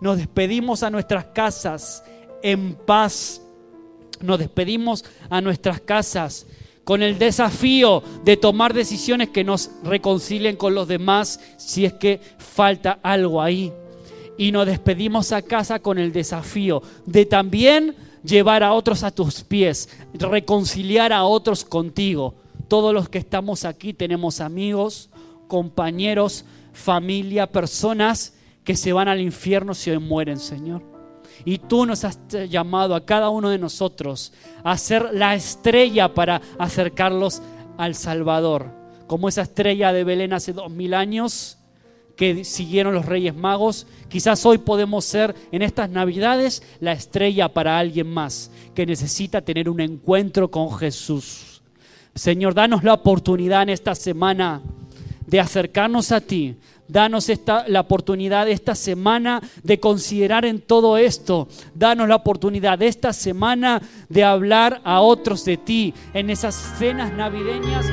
Nos 0.00 0.18
despedimos 0.18 0.84
a 0.84 0.90
nuestras 0.90 1.24
casas 1.26 2.04
en 2.44 2.74
paz. 2.74 3.42
Nos 4.20 4.38
despedimos 4.38 5.04
a 5.28 5.40
nuestras 5.40 5.80
casas 5.80 6.46
con 6.88 7.02
el 7.02 7.18
desafío 7.18 8.02
de 8.24 8.38
tomar 8.38 8.72
decisiones 8.72 9.28
que 9.28 9.44
nos 9.44 9.70
reconcilien 9.84 10.56
con 10.56 10.74
los 10.74 10.88
demás 10.88 11.38
si 11.58 11.84
es 11.84 11.92
que 11.92 12.18
falta 12.38 12.98
algo 13.02 13.42
ahí. 13.42 13.70
Y 14.38 14.52
nos 14.52 14.64
despedimos 14.64 15.32
a 15.32 15.42
casa 15.42 15.80
con 15.80 15.98
el 15.98 16.14
desafío 16.14 16.80
de 17.04 17.26
también 17.26 17.94
llevar 18.24 18.62
a 18.62 18.72
otros 18.72 19.02
a 19.02 19.10
tus 19.10 19.44
pies, 19.44 19.90
reconciliar 20.14 21.12
a 21.12 21.24
otros 21.24 21.62
contigo. 21.62 22.36
Todos 22.68 22.94
los 22.94 23.10
que 23.10 23.18
estamos 23.18 23.66
aquí 23.66 23.92
tenemos 23.92 24.40
amigos, 24.40 25.10
compañeros, 25.46 26.46
familia, 26.72 27.48
personas 27.48 28.32
que 28.64 28.76
se 28.76 28.94
van 28.94 29.08
al 29.08 29.20
infierno 29.20 29.74
si 29.74 29.90
hoy 29.90 29.98
mueren, 29.98 30.38
Señor. 30.38 30.97
Y 31.44 31.58
tú 31.58 31.86
nos 31.86 32.04
has 32.04 32.18
llamado 32.48 32.94
a 32.94 33.04
cada 33.04 33.30
uno 33.30 33.50
de 33.50 33.58
nosotros 33.58 34.32
a 34.64 34.76
ser 34.76 35.10
la 35.12 35.34
estrella 35.34 36.14
para 36.14 36.40
acercarlos 36.58 37.42
al 37.76 37.94
Salvador. 37.94 38.70
Como 39.06 39.28
esa 39.28 39.42
estrella 39.42 39.92
de 39.92 40.04
Belén 40.04 40.32
hace 40.32 40.52
dos 40.52 40.70
mil 40.70 40.94
años 40.94 41.58
que 42.16 42.44
siguieron 42.44 42.94
los 42.94 43.06
Reyes 43.06 43.34
Magos, 43.34 43.86
quizás 44.08 44.44
hoy 44.44 44.58
podemos 44.58 45.04
ser 45.04 45.34
en 45.52 45.62
estas 45.62 45.88
Navidades 45.88 46.62
la 46.80 46.92
estrella 46.92 47.48
para 47.48 47.78
alguien 47.78 48.12
más 48.12 48.50
que 48.74 48.84
necesita 48.84 49.40
tener 49.40 49.70
un 49.70 49.80
encuentro 49.80 50.50
con 50.50 50.76
Jesús. 50.76 51.62
Señor, 52.14 52.54
danos 52.54 52.82
la 52.82 52.94
oportunidad 52.94 53.62
en 53.62 53.68
esta 53.68 53.94
semana 53.94 54.60
de 55.26 55.38
acercarnos 55.38 56.10
a 56.10 56.20
ti. 56.20 56.56
Danos 56.88 57.28
esta, 57.28 57.68
la 57.68 57.80
oportunidad 57.80 58.48
esta 58.48 58.74
semana 58.74 59.42
de 59.62 59.78
considerar 59.78 60.44
en 60.44 60.60
todo 60.60 60.96
esto. 60.96 61.48
Danos 61.74 62.08
la 62.08 62.16
oportunidad 62.16 62.82
esta 62.82 63.12
semana 63.12 63.82
de 64.08 64.24
hablar 64.24 64.80
a 64.84 65.00
otros 65.00 65.44
de 65.44 65.58
ti 65.58 65.94
en 66.14 66.30
esas 66.30 66.54
cenas 66.78 67.12
navideñas. 67.12 67.86